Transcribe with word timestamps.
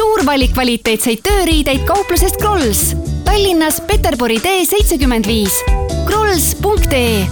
suur 0.00 0.22
valik 0.24 0.54
kvaliteetseid 0.56 1.20
tööriideid 1.24 1.82
kauplusest 1.88 2.38
Krolls. 2.40 2.94
Tallinnas 3.26 3.82
Peterburi 3.84 4.38
tee 4.40 4.64
seitsekümmend 4.64 5.28
viis. 5.28 5.58
krolls.ee 6.06 7.26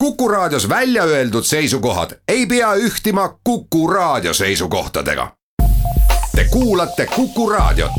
Kuku 0.00 0.28
Raadios 0.28 0.68
välja 0.68 1.04
öeldud 1.04 1.44
seisukohad 1.44 2.16
ei 2.28 2.46
pea 2.46 2.74
ühtima 2.74 3.28
Kuku 3.44 3.86
Raadio 3.90 4.34
seisukohtadega. 4.34 5.28
Te 6.36 6.44
kuulate 6.50 7.06
Kuku 7.06 7.50
Raadiot. 7.50 7.92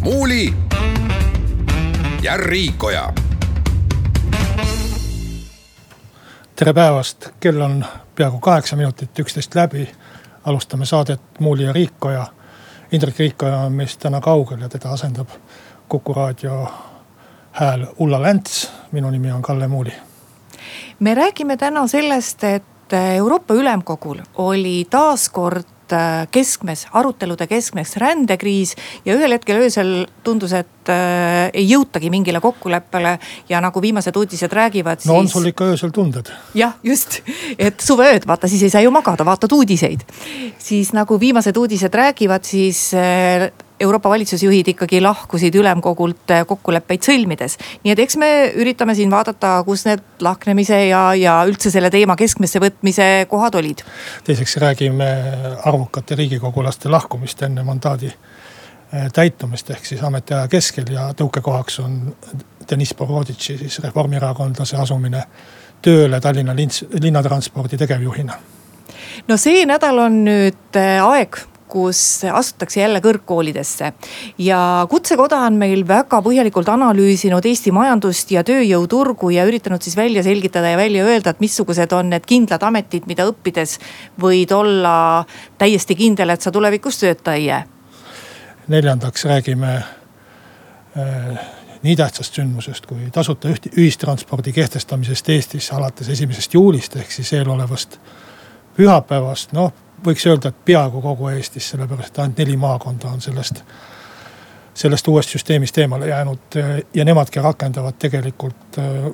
muuli 0.00 0.54
ja 2.22 2.36
Riikoja 2.36 3.12
tere 6.58 6.72
päevast, 6.72 7.28
kell 7.40 7.60
on 7.60 7.84
peaaegu 8.14 8.40
kaheksa 8.40 8.76
minutit 8.76 9.18
üksteist 9.18 9.54
läbi. 9.54 9.90
alustame 10.44 10.86
saadet 10.86 11.20
Muuli 11.38 11.62
ja 11.62 11.72
Riikoja. 11.72 12.26
Indrek 12.92 13.18
Riikoja 13.18 13.58
on 13.58 13.72
meist 13.72 14.00
täna 14.00 14.20
kaugel 14.20 14.60
ja 14.60 14.68
teda 14.68 14.90
asendab 14.90 15.28
Kuku 15.88 16.14
raadio 16.14 16.72
hääl 17.52 17.86
Ulla 17.98 18.22
Länts. 18.22 18.72
minu 18.92 19.10
nimi 19.10 19.32
on 19.32 19.42
Kalle 19.42 19.68
Muuli. 19.68 19.92
me 20.98 21.14
räägime 21.14 21.56
täna 21.56 21.86
sellest, 21.86 22.44
et 22.44 22.92
Euroopa 23.14 23.54
Ülemkogul 23.54 24.18
oli 24.34 24.86
taas 24.90 25.28
kord 25.28 25.77
keskmes, 26.34 26.86
arutelude 26.92 27.46
keskmes 27.46 27.96
rändekriis. 28.00 28.74
ja 29.04 29.14
ühel 29.16 29.32
hetkel 29.36 29.62
öösel 29.62 29.92
tundus, 30.24 30.52
et 30.52 30.92
äh, 30.92 31.50
ei 31.52 31.68
jõutagi 31.68 32.10
mingile 32.10 32.40
kokkuleppele 32.40 33.18
ja 33.48 33.60
nagu 33.60 33.82
viimased 33.82 34.16
uudised 34.16 34.52
räägivad. 34.52 35.06
no 35.06 35.18
on 35.18 35.28
sul 35.28 35.46
ikka 35.50 35.70
öösel 35.74 35.90
tunded? 35.90 36.32
jah, 36.54 36.74
just, 36.82 37.20
et 37.58 37.80
suveööd, 37.80 38.26
vaata 38.26 38.48
siis 38.48 38.62
ei 38.62 38.70
saa 38.70 38.84
ju 38.84 38.90
magada, 38.90 39.24
vaatad 39.24 39.52
uudiseid. 39.52 40.04
siis 40.58 40.92
nagu 40.92 41.20
viimased 41.20 41.56
uudised 41.56 41.94
räägivad, 41.94 42.44
siis 42.44 42.90
äh, 42.94 43.50
Euroopa 43.80 44.10
valitsusjuhid 44.10 44.68
ikkagi 44.68 45.00
lahkusid 45.00 45.54
ülemkogult 45.54 46.30
eh, 46.34 46.44
kokkuleppeid 46.46 47.04
sõlmides. 47.06 47.58
nii 47.84 47.92
et 47.94 48.02
eks 48.02 48.16
me 48.16 48.30
üritame 48.58 48.94
siin 48.98 49.10
vaadata, 49.10 49.62
kus 49.66 49.84
need 49.86 50.02
lahknemise 50.24 50.80
ja, 50.88 51.02
ja 51.14 51.38
üldse 51.46 51.70
selle 51.70 51.90
teema 51.90 52.16
keskmesse 52.16 52.60
võtmise 52.62 53.26
kohad 53.30 53.54
olid. 53.60 53.84
teiseks 54.24 54.56
räägime 54.56 55.08
arvukate 55.64 56.18
riigikogulaste 56.18 56.88
lahkumist 56.88 57.42
enne 57.42 57.62
mandaadi 57.62 58.10
eh, 58.10 59.08
täitumist 59.12 59.70
ehk 59.70 59.86
siis 59.86 60.02
ametiaja 60.02 60.48
keskel 60.48 60.92
ja 60.92 61.10
tõukekohaks 61.16 61.80
on 61.84 61.98
Deniss 62.70 62.94
Boroditši 62.94 63.58
siis 63.58 63.80
reformierakondlase 63.84 64.76
asumine 64.76 65.24
tööle 65.82 66.20
Tallinna 66.20 66.54
linnatranspordi 66.56 67.78
tegevjuhina 67.78 68.38
no 69.28 69.36
see 69.40 69.64
nädal 69.68 70.02
on 70.06 70.22
nüüd 70.26 70.78
eh, 70.78 70.98
aeg, 71.02 71.40
kus 71.68 72.24
astutakse 72.32 72.80
jälle 72.80 73.00
kõrgkoolidesse. 73.04 73.92
ja 74.38 74.86
Kutsekoda 74.90 75.38
on 75.46 75.58
meil 75.60 75.84
väga 75.88 76.22
põhjalikult 76.24 76.68
analüüsinud 76.72 77.46
Eesti 77.46 77.72
majandust 77.72 78.30
ja 78.30 78.44
tööjõuturgu 78.44 79.30
ja 79.30 79.46
üritanud 79.48 79.82
siis 79.82 79.96
välja 79.96 80.22
selgitada 80.22 80.70
ja 80.74 80.76
välja 80.76 81.04
öelda, 81.04 81.30
et 81.30 81.40
missugused 81.40 81.92
on 81.92 82.10
need 82.10 82.26
kindlad 82.26 82.62
ametid, 82.62 83.06
mida 83.06 83.26
õppides 83.28 83.78
võid 84.20 84.52
olla 84.52 85.24
täiesti 85.58 85.94
kindel, 85.98 86.30
et 86.30 86.42
sa 86.42 86.52
tulevikus 86.52 86.98
tööta 87.00 87.34
ei 87.34 87.46
jää. 87.46 87.66
neljandaks 88.68 89.24
räägime 89.24 89.74
äh, 89.76 91.38
nii 91.82 91.96
tähtsast 91.96 92.34
sündmusest 92.34 92.86
kui 92.86 93.10
tasuta 93.12 93.48
ühistranspordi 93.76 94.52
kehtestamisest 94.52 95.28
Eestis 95.28 95.70
alates 95.72 96.08
esimesest 96.08 96.54
juulist 96.54 96.96
ehk 96.96 97.12
siis 97.12 97.32
eelolevast 97.32 97.98
pühapäevast, 98.76 99.52
noh 99.52 99.72
võiks 100.06 100.26
öelda, 100.26 100.52
et 100.52 100.64
peaaegu 100.64 101.02
kogu 101.02 101.28
Eestis, 101.28 101.70
sellepärast 101.72 102.14
et 102.14 102.18
ainult 102.24 102.42
neli 102.42 102.56
maakonda 102.56 103.12
on 103.12 103.20
sellest, 103.20 103.62
sellest 104.74 105.08
uuest 105.08 105.34
süsteemist 105.34 105.78
eemale 105.78 106.08
jäänud 106.08 106.58
ja 106.94 107.04
nemadki 107.04 107.40
rakendavad 107.42 107.98
tegelikult 107.98 108.78
äh, 108.78 109.08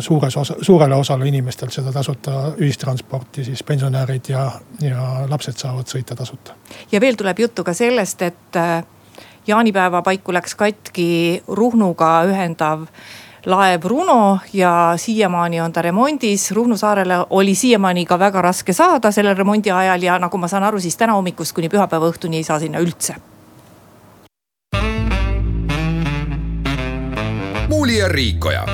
suures 0.00 0.36
osa, 0.36 0.56
suurele 0.60 0.94
osale 0.94 1.28
inimestel 1.28 1.72
seda 1.72 1.92
tasuta 1.92 2.52
ühistransporti, 2.58 3.44
siis 3.44 3.62
pensionärid 3.62 4.32
ja, 4.32 4.46
ja 4.80 5.26
lapsed 5.28 5.58
saavad 5.60 5.88
sõita 5.88 6.16
tasuta. 6.16 6.56
ja 6.92 7.00
veel 7.00 7.16
tuleb 7.16 7.38
juttu 7.38 7.64
ka 7.64 7.74
sellest, 7.76 8.22
et 8.22 8.56
äh, 8.56 8.84
jaanipäeva 9.46 10.02
paiku 10.02 10.32
läks 10.32 10.54
katki 10.54 11.42
Ruhnuga 11.48 12.22
ühendav 12.28 12.86
laev 13.46 13.84
Runo 13.84 14.38
ja 14.52 14.92
siiamaani 14.96 15.60
on 15.60 15.72
ta 15.72 15.82
remondis. 15.82 16.50
Ruhnu 16.50 16.76
saarele 16.76 17.24
oli 17.30 17.54
siiamaani 17.54 18.06
ka 18.06 18.18
väga 18.18 18.42
raske 18.42 18.72
saada 18.72 19.10
sellel 19.10 19.36
remondi 19.36 19.70
ajal 19.70 20.02
ja 20.02 20.18
nagu 20.18 20.38
ma 20.38 20.48
saan 20.48 20.64
aru, 20.64 20.80
siis 20.80 20.96
täna 20.96 21.12
hommikust 21.12 21.54
kuni 21.54 21.68
pühapäeva 21.68 22.10
õhtuni 22.10 22.40
ei 22.40 22.44
saa 22.44 22.58
sinna 22.58 22.78
üldse. 22.78 23.14
muuli 27.70 27.98
ja 27.98 28.08
Riikoja 28.08 28.66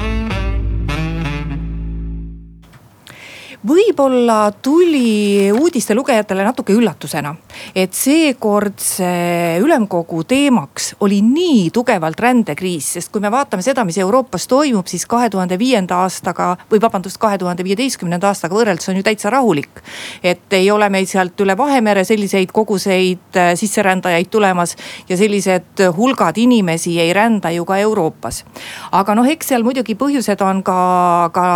võib-olla 3.66 4.52
tuli 4.62 5.50
uudiste 5.52 5.94
lugejatele 5.94 6.44
natuke 6.44 6.74
üllatusena, 6.76 7.32
et 7.74 7.94
seekord 7.96 8.78
see 8.82 9.56
ülemkogu 9.62 10.22
teemaks 10.28 10.92
oli 11.04 11.18
nii 11.24 11.70
tugevalt 11.74 12.20
rändekriis, 12.20 12.92
sest 12.96 13.10
kui 13.12 13.24
me 13.24 13.30
vaatame 13.32 13.64
seda, 13.66 13.84
mis 13.88 13.98
Euroopas 14.02 14.46
toimub, 14.50 14.86
siis 14.90 15.06
kahe 15.10 15.30
tuhande 15.32 15.58
viienda 15.58 16.02
aastaga 16.04 16.52
või 16.70 16.80
vabandust, 16.82 17.18
kahe 17.22 17.38
tuhande 17.42 17.66
viieteistkümnenda 17.66 18.30
aastaga 18.30 18.58
võrreldes 18.58 18.90
on 18.92 19.00
ju 19.00 19.06
täitsa 19.06 19.32
rahulik. 19.34 19.82
et 20.22 20.52
ei 20.52 20.70
ole 20.70 20.88
meil 20.88 21.06
sealt 21.06 21.40
üle 21.40 21.56
Vahemere 21.56 22.04
selliseid 22.04 22.52
koguseid 22.52 23.36
äh, 23.36 23.54
sisserändajaid 23.54 24.30
tulemas 24.30 24.76
ja 25.08 25.16
sellised 25.16 25.82
hulgad 25.96 26.38
inimesi 26.38 27.00
ei 27.00 27.12
rända 27.12 27.50
ju 27.50 27.64
ka 27.64 27.78
Euroopas. 27.78 28.44
aga 28.92 29.14
noh, 29.14 29.26
eks 29.26 29.48
seal 29.48 29.62
muidugi 29.62 29.94
põhjused 29.94 30.42
on 30.42 30.62
ka, 30.62 31.30
ka 31.32 31.46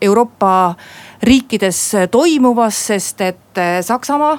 Euroopa 0.00 0.74
riikides 1.24 1.80
toimuvas, 2.12 2.80
sest 2.92 3.20
et 3.24 3.62
eh, 3.62 3.78
Saksamaa 3.82 4.36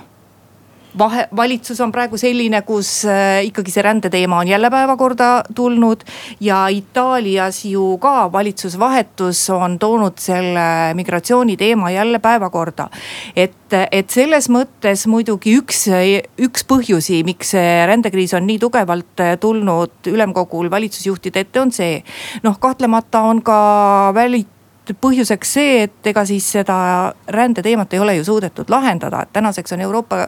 vahe, 0.98 1.28
valitsus 1.36 1.80
on 1.84 1.92
praegu 1.92 2.18
selline, 2.20 2.62
kus 2.68 2.90
äh, 3.10 3.42
ikkagi 3.50 3.74
see 3.74 3.84
rändeteema 3.86 4.40
on 4.44 4.48
jälle 4.48 4.70
päevakorda 4.72 5.30
tulnud. 5.56 6.04
ja 6.40 6.68
Itaalias 6.68 7.66
ju 7.66 7.98
ka 7.98 8.32
valitsusvahetus 8.32 9.50
on 9.50 9.80
toonud 9.80 10.18
selle 10.18 10.94
migratsiooniteema 10.94 11.92
jälle 11.92 12.20
päevakorda. 12.20 12.90
et, 13.36 13.74
et 13.92 14.10
selles 14.10 14.50
mõttes 14.50 15.08
muidugi 15.08 15.58
üks, 15.60 15.86
üks 16.38 16.66
põhjusi, 16.68 17.24
miks 17.24 17.56
see 17.56 17.86
rändekriis 17.88 18.34
on 18.34 18.48
nii 18.48 18.60
tugevalt 18.60 19.24
tulnud 19.40 20.08
ülemkogul 20.08 20.72
valitsusjuhtide 20.72 21.40
ette, 21.40 21.62
on 21.62 21.72
see. 21.72 22.04
noh, 22.44 22.60
kahtlemata 22.60 23.22
on 23.22 23.42
ka 23.42 24.12
väli 24.14 24.46
põhjuseks 24.94 25.54
see, 25.58 25.84
et 25.84 26.08
ega 26.08 26.26
siis 26.26 26.46
seda 26.58 26.78
rändeteemat 27.32 27.94
ei 27.94 28.00
ole 28.00 28.16
ju 28.16 28.24
suudetud 28.24 28.70
lahendada, 28.70 29.22
et 29.24 29.34
tänaseks 29.34 29.74
on 29.74 29.82
Euroopa 29.82 30.28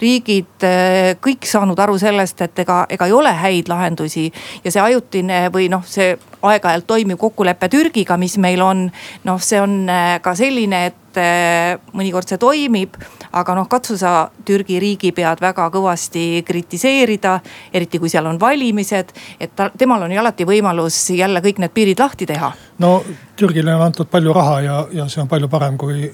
riigid 0.00 0.66
eh, 0.66 1.16
kõik 1.22 1.48
saanud 1.48 1.78
aru 1.78 1.98
sellest, 1.98 2.42
et 2.46 2.58
ega, 2.64 2.84
ega 2.90 3.06
ei 3.06 3.12
ole 3.12 3.32
häid 3.32 3.68
lahendusi. 3.68 4.32
ja 4.64 4.70
see 4.70 4.82
ajutine 4.82 5.48
või 5.52 5.68
noh, 5.72 5.84
see 5.86 6.16
aeg-ajalt 6.42 6.86
toimiv 6.86 7.18
kokkulepe 7.18 7.68
Türgiga, 7.68 8.16
mis 8.16 8.38
meil 8.38 8.62
on, 8.62 8.86
noh, 9.24 9.40
see 9.42 9.60
on 9.60 9.88
eh, 9.88 10.20
ka 10.22 10.34
selline, 10.34 10.86
et 10.86 11.05
et 11.20 11.92
mõnikord 11.96 12.28
see 12.28 12.38
toimib. 12.38 12.96
aga 13.32 13.54
noh, 13.54 13.68
katsu 13.68 13.96
sa 13.98 14.30
Türgi 14.44 14.78
riigipead 14.80 15.40
väga 15.40 15.68
kõvasti 15.70 16.42
kritiseerida, 16.46 17.40
eriti 17.72 17.98
kui 17.98 18.08
seal 18.08 18.26
on 18.26 18.40
valimised. 18.40 19.12
et 19.40 19.56
ta, 19.56 19.70
temal 19.78 20.02
on 20.02 20.12
ju 20.12 20.20
alati 20.20 20.44
võimalus 20.44 21.10
jälle 21.10 21.40
kõik 21.40 21.58
need 21.58 21.74
piirid 21.74 22.00
lahti 22.00 22.26
teha. 22.26 22.52
no 22.78 23.02
Türgile 23.36 23.74
on 23.74 23.82
antud 23.82 24.08
palju 24.10 24.32
raha 24.32 24.60
ja, 24.60 24.86
ja 24.92 25.08
see 25.08 25.22
on 25.22 25.28
palju 25.28 25.48
parem 25.48 25.78
kui, 25.78 26.10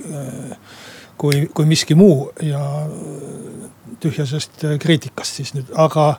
kui, 1.16 1.46
kui 1.54 1.66
miski 1.66 1.94
muu 1.94 2.30
ja 2.42 2.60
tühjasest 4.00 4.66
kriitikast 4.82 5.38
siis 5.38 5.54
nüüd, 5.54 5.70
aga, 5.78 6.16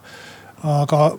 aga 0.63 1.11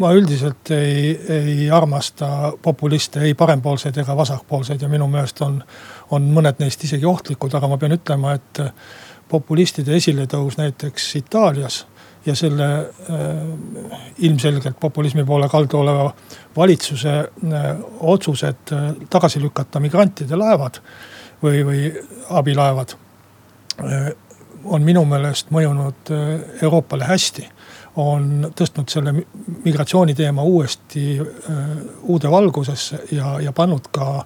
ma 0.00 0.12
üldiselt 0.16 0.70
ei, 0.70 1.12
ei 1.28 1.70
armasta 1.70 2.52
populiste, 2.62 3.20
ei 3.20 3.34
parempoolseid 3.34 3.98
ega 4.02 4.16
vasakpoolseid 4.16 4.82
ja 4.82 4.88
minu 4.88 5.08
meelest 5.10 5.42
on, 5.44 5.58
on 6.12 6.28
mõned 6.34 6.60
neist 6.60 6.84
isegi 6.84 7.06
ohtlikud, 7.08 7.54
aga 7.56 7.70
ma 7.70 7.78
pean 7.80 7.96
ütlema, 7.96 8.34
et 8.36 8.60
populistide 9.32 9.96
esiletõus 9.96 10.58
näiteks 10.60 11.08
Itaalias 11.22 11.86
ja 12.26 12.34
selle 12.38 12.68
äh, 12.78 13.20
ilmselgelt 14.18 14.76
populismi 14.80 15.24
poole 15.24 15.48
kaldu 15.48 15.80
oleva 15.80 16.12
valitsuse 16.56 17.14
äh, 17.18 17.70
otsused 18.00 18.72
äh, 18.72 18.90
tagasi 19.10 19.42
lükata 19.42 19.80
migrantide 19.82 20.38
laevad 20.38 20.78
või, 21.42 21.64
või 21.66 21.88
abilaevad 22.30 22.94
äh,. 23.82 24.12
on 24.64 24.84
minu 24.86 25.02
meelest 25.04 25.50
mõjunud 25.50 26.12
äh, 26.14 26.28
Euroopale 26.62 27.08
hästi 27.10 27.48
on 27.96 28.52
tõstnud 28.56 28.88
selle 28.88 29.12
migratsiooniteema 29.64 30.42
uuesti 30.42 31.18
äh, 31.20 31.60
uude 32.02 32.30
valgusesse 32.30 33.02
ja, 33.12 33.40
ja 33.40 33.52
pannud 33.52 33.90
ka 33.92 34.24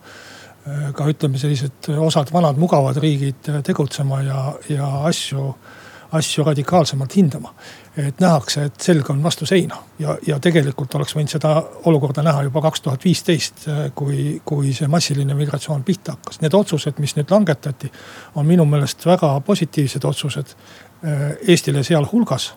ka 0.67 1.07
ütleme, 1.11 1.39
sellised 1.39 1.91
osad 2.03 2.33
vanad 2.35 2.59
mugavad 2.59 2.97
riigid 3.03 3.51
tegutsema 3.65 4.21
ja, 4.27 4.41
ja 4.69 4.89
asju, 5.07 5.53
asju 6.17 6.45
radikaalsemalt 6.45 7.17
hindama. 7.17 7.55
et 7.97 8.21
nähakse, 8.21 8.65
et 8.69 8.81
selg 8.81 9.09
on 9.11 9.23
vastu 9.23 9.47
seina 9.47 9.79
ja, 9.99 10.19
ja 10.27 10.37
tegelikult 10.41 10.95
oleks 10.99 11.15
võinud 11.17 11.33
seda 11.33 11.55
olukorda 11.89 12.23
näha 12.23 12.43
juba 12.45 12.61
kaks 12.67 12.83
tuhat 12.85 13.05
viisteist, 13.05 13.65
kui, 13.95 14.41
kui 14.45 14.75
see 14.77 14.89
massiline 14.89 15.35
migratsioon 15.35 15.85
pihta 15.85 16.13
hakkas. 16.13 16.43
Need 16.43 16.55
otsused, 16.55 17.01
mis 17.01 17.17
nüüd 17.17 17.33
langetati, 17.33 17.89
on 18.35 18.47
minu 18.47 18.67
meelest 18.69 19.07
väga 19.07 19.33
positiivsed 19.47 20.05
otsused 20.05 20.55
Eestile 21.49 21.83
sealhulgas. 21.85 22.55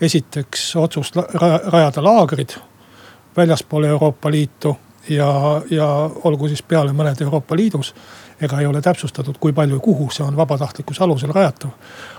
esiteks 0.00 0.76
otsus 0.76 1.12
rajada 1.14 2.02
laagrid 2.02 2.56
väljaspool 3.36 3.84
Euroopa 3.84 4.30
Liitu 4.30 4.76
ja, 5.08 5.62
ja 5.70 6.10
olgu 6.24 6.48
siis 6.48 6.62
peale 6.62 6.92
mõned 6.92 7.20
Euroopa 7.22 7.56
Liidus. 7.56 7.94
ega 8.40 8.60
ei 8.60 8.66
ole 8.66 8.80
täpsustatud, 8.82 9.36
kui 9.40 9.52
palju 9.52 9.76
ja 9.76 9.80
kuhu, 9.80 10.08
see 10.10 10.24
on 10.26 10.36
vabatahtlikkuse 10.36 11.04
alusel 11.04 11.32
rajatav. 11.32 11.70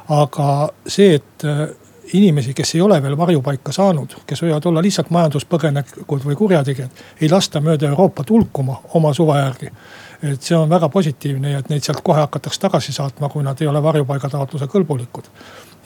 aga 0.10 0.70
see, 0.88 1.16
et 1.16 1.44
äh, 1.44 1.68
inimesi, 2.14 2.54
kes 2.54 2.76
ei 2.76 2.82
ole 2.82 3.02
veel 3.04 3.18
varjupaika 3.18 3.72
saanud, 3.72 4.16
kes 4.28 4.44
võivad 4.44 4.66
olla 4.70 4.82
lihtsalt 4.84 5.10
majanduspõgenikud 5.14 6.26
või 6.26 6.36
kurjategijad, 6.36 7.04
ei 7.22 7.30
lasta 7.30 7.62
mööda 7.62 7.90
Euroopat 7.90 8.30
hulkuma 8.30 8.82
oma 8.94 9.14
suve 9.14 9.40
järgi. 9.40 9.72
et 10.24 10.42
see 10.42 10.58
on 10.58 10.70
väga 10.70 10.90
positiivne 10.90 11.52
ja 11.52 11.60
et 11.60 11.70
neid 11.70 11.84
sealt 11.84 12.02
kohe 12.04 12.20
hakatakse 12.20 12.60
tagasi 12.60 12.94
saatma, 12.94 13.30
kui 13.30 13.44
nad 13.44 13.62
ei 13.62 13.68
ole 13.68 13.84
varjupaigataotluse 13.84 14.66
kõlbulikud. 14.66 15.26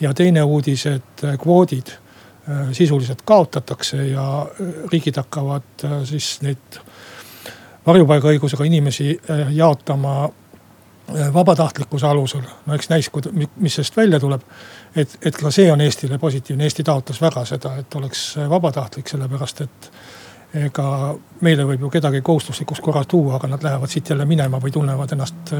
ja 0.00 0.14
teine 0.14 0.42
uudis, 0.42 0.86
et 0.86 1.24
äh, 1.24 1.38
kvoodid 1.38 1.88
äh, 1.88 2.72
sisuliselt 2.72 3.22
kaotatakse 3.24 4.06
ja 4.06 4.46
riigid 4.92 5.16
hakkavad 5.16 5.88
siis 6.04 6.38
neid 6.42 6.80
varjupaigaõigusega 7.86 8.64
inimesi 8.64 9.20
äh, 9.30 9.52
jaotama 9.54 10.24
äh, 10.24 11.32
vabatahtlikkuse 11.34 12.06
alusel. 12.06 12.42
no 12.66 12.74
eks 12.74 12.88
näis, 12.88 13.10
mis 13.56 13.74
sellest 13.74 13.96
välja 13.96 14.20
tuleb. 14.20 14.40
et, 14.96 15.18
et 15.22 15.36
ka 15.36 15.50
see 15.50 15.72
on 15.72 15.80
Eestile 15.80 16.18
positiivne, 16.18 16.64
Eesti 16.64 16.84
taotles 16.84 17.20
väga 17.20 17.44
seda, 17.44 17.76
et 17.76 17.94
oleks 17.94 18.36
äh, 18.38 18.48
vabatahtlik, 18.50 19.08
sellepärast 19.08 19.60
et 19.60 19.92
ega 20.54 21.14
meile 21.46 21.64
võib 21.64 21.84
ju 21.86 21.90
kedagi 21.90 22.20
kohustuslikus 22.26 22.80
korras 22.82 23.06
tuua, 23.06 23.36
aga 23.36 23.52
nad 23.52 23.62
lähevad 23.62 23.88
siit 23.88 24.08
jälle 24.10 24.24
minema 24.26 24.58
või 24.58 24.72
tunnevad 24.74 25.12
ennast 25.14 25.52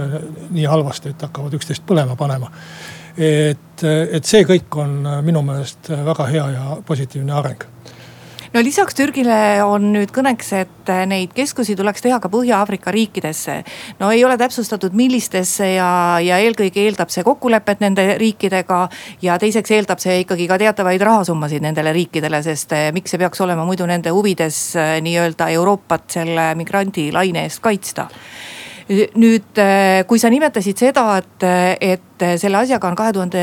nii 0.51 0.65
halvasti, 0.67 1.13
et 1.13 1.23
hakkavad 1.23 1.55
üksteist 1.55 1.85
põlema 1.87 2.17
panema. 2.19 2.51
et, 3.17 3.85
et 3.85 4.25
see 4.25 4.43
kõik 4.45 4.77
on 4.83 5.07
minu 5.23 5.43
meelest 5.47 5.93
väga 6.05 6.27
hea 6.27 6.49
ja 6.57 6.77
positiivne 6.87 7.33
areng 7.33 7.69
no 8.53 8.63
lisaks 8.63 8.97
Türgile 8.99 9.63
on 9.65 9.91
nüüd 9.95 10.11
kõneks, 10.15 10.51
et 10.59 10.91
neid 11.09 11.35
keskusi 11.37 11.77
tuleks 11.79 12.03
teha 12.03 12.19
ka 12.23 12.31
Põhja-Aafrika 12.33 12.93
riikidesse. 12.95 13.63
no 14.01 14.11
ei 14.11 14.25
ole 14.25 14.37
täpsustatud, 14.39 14.95
millistesse 14.97 15.73
ja, 15.75 16.19
ja 16.23 16.41
eelkõige 16.43 16.83
eeldab 16.85 17.13
see 17.15 17.25
kokkulepet 17.27 17.81
nende 17.81 18.07
riikidega. 18.19 18.89
ja 19.23 19.39
teiseks 19.39 19.71
eeldab 19.71 20.03
see 20.03 20.21
ikkagi 20.25 20.49
ka 20.51 20.59
teatavaid 20.59 21.03
rahasummasid 21.03 21.63
nendele 21.63 21.93
riikidele, 21.93 22.43
sest 22.43 22.73
eh, 22.73 22.91
miks 22.93 23.15
see 23.15 23.23
peaks 23.23 23.41
olema 23.41 23.65
muidu 23.65 23.87
nende 23.87 24.11
huvides 24.11 24.61
eh, 24.77 24.97
nii-öelda 25.05 25.51
Euroopat 25.57 26.19
selle 26.19 26.55
migrandilaine 26.59 27.47
eest 27.47 27.63
kaitsta 27.63 28.09
nüüd, 28.91 29.55
eh, 29.63 30.03
kui 30.07 30.19
sa 30.19 30.31
nimetasid 30.33 30.81
seda, 30.83 31.05
et, 31.21 31.45
et 31.79 32.10
selle 32.41 32.59
asjaga 32.61 32.89
on 32.89 32.97
kahe 32.99 33.13
tuhande 33.13 33.43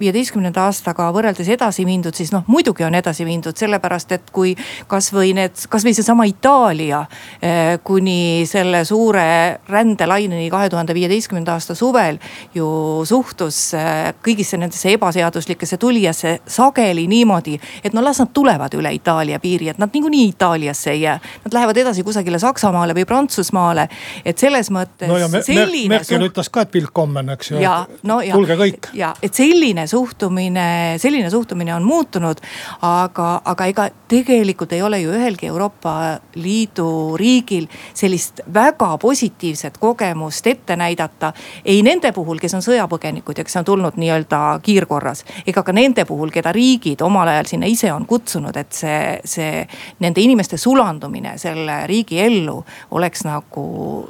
viieteistkümnenda 0.00 0.66
aastaga 0.66 1.08
võrreldes 1.14 1.48
edasi 1.52 1.84
mindud, 1.88 2.14
siis 2.16 2.32
noh, 2.34 2.44
muidugi 2.50 2.84
on 2.86 2.94
edasi 2.98 3.26
mindud, 3.28 3.56
sellepärast 3.56 4.12
et 4.16 4.30
kui 4.34 4.54
kasvõi 4.90 5.32
need, 5.36 5.66
kasvõi 5.70 5.94
seesama 5.96 6.26
Itaalia 6.28 7.02
eh, 7.40 7.76
kuni 7.86 8.44
selle 8.48 8.84
suure 8.88 9.26
rändelaineni 9.68 10.48
kahe 10.52 10.70
tuhande 10.72 10.94
viieteistkümnenda 10.96 11.56
aasta 11.56 11.76
suvel 11.78 12.18
ju 12.54 12.68
suhtus 13.08 13.60
eh, 13.78 14.12
kõigisse 14.24 14.58
nendesse 14.60 14.92
ebaseaduslikesse 14.96 15.78
tulijasse 15.82 16.38
sageli 16.46 17.06
niimoodi, 17.10 17.58
et 17.84 17.96
no 17.96 18.04
las 18.04 18.20
nad 18.22 18.32
tulevad 18.34 18.74
üle 18.78 18.92
Itaalia 18.96 19.40
piiri, 19.42 19.70
et 19.72 19.78
nad 19.82 19.92
niikuinii 19.92 20.28
Itaaliasse 20.32 20.90
ei 20.90 21.02
jää. 21.02 21.18
Nad 21.44 21.54
lähevad 21.54 21.76
edasi 21.76 22.02
kusagile 22.06 22.38
Saksamaale 22.38 22.94
või 22.96 23.06
Prantsusmaale, 23.08 23.88
et 24.24 24.38
selles 24.38 24.70
mõttes 24.74 25.08
no 25.10 25.18
ja 25.20 25.28
me, 25.32 25.42
selline. 25.46 25.94
Merkel 25.96 26.20
suht... 26.20 26.32
ütles 26.32 26.50
ka, 26.52 26.66
et 26.66 26.74
Willkommen, 26.74 27.30
eks 27.36 27.50
ju. 27.50 27.62
No, 28.06 28.15
tulge 28.32 28.56
kõik. 28.56 28.88
ja 28.96 29.12
et 29.22 29.34
selline 29.34 29.86
suhtumine, 29.86 30.96
selline 31.02 31.30
suhtumine 31.30 31.74
on 31.74 31.84
muutunud. 31.84 32.40
aga, 32.82 33.40
aga 33.44 33.66
ega 33.66 33.88
tegelikult 34.08 34.72
ei 34.72 34.82
ole 34.82 35.00
ju 35.00 35.12
ühelgi 35.12 35.50
Euroopa 35.50 36.18
Liidu 36.34 37.16
riigil 37.16 37.66
sellist 37.94 38.40
väga 38.54 38.98
positiivset 38.98 39.78
kogemust 39.78 40.46
ette 40.46 40.76
näidata. 40.76 41.32
ei 41.64 41.82
nende 41.82 42.12
puhul, 42.12 42.38
kes 42.38 42.54
on 42.54 42.64
sõjapõgenikud 42.64 43.38
ja 43.38 43.44
kes 43.44 43.56
on 43.56 43.64
tulnud 43.64 44.00
nii-öelda 44.00 44.60
kiirkorras, 44.62 45.24
ega 45.46 45.62
ka 45.62 45.72
nende 45.72 46.04
puhul, 46.04 46.30
keda 46.30 46.52
riigid 46.52 47.02
omal 47.02 47.28
ajal 47.28 47.52
sinna 47.52 47.66
ise 47.66 47.92
on 47.92 48.06
kutsunud, 48.06 48.56
et 48.56 48.72
see, 48.72 49.20
see 49.24 49.66
nende 50.00 50.20
inimeste 50.20 50.56
sulandumine 50.56 51.36
selle 51.38 51.82
riigi 51.86 52.20
ellu 52.20 52.62
oleks 52.90 53.26
nagu 53.26 53.66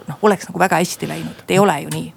noh, 0.07 0.19
oleks 0.23 0.49
nagu 0.49 0.59
väga 0.59 0.77
väga 0.77 0.85
hästi 0.85 1.09
läinud, 1.09 1.43
et 1.43 1.51
ei 1.51 1.59
ole 1.59 1.81
ju 1.81 1.91
nii 1.95 2.13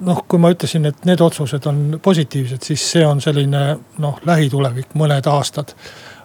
noh, 0.00 0.22
kui 0.28 0.38
ma 0.40 0.50
ütlesin, 0.52 0.86
et 0.88 1.04
need 1.08 1.20
otsused 1.24 1.66
on 1.70 1.98
positiivsed, 2.02 2.62
siis 2.64 2.84
see 2.94 3.04
on 3.06 3.20
selline 3.22 3.64
noh, 4.02 4.20
lähitulevik, 4.26 4.94
mõned 4.98 5.26
aastad. 5.30 5.74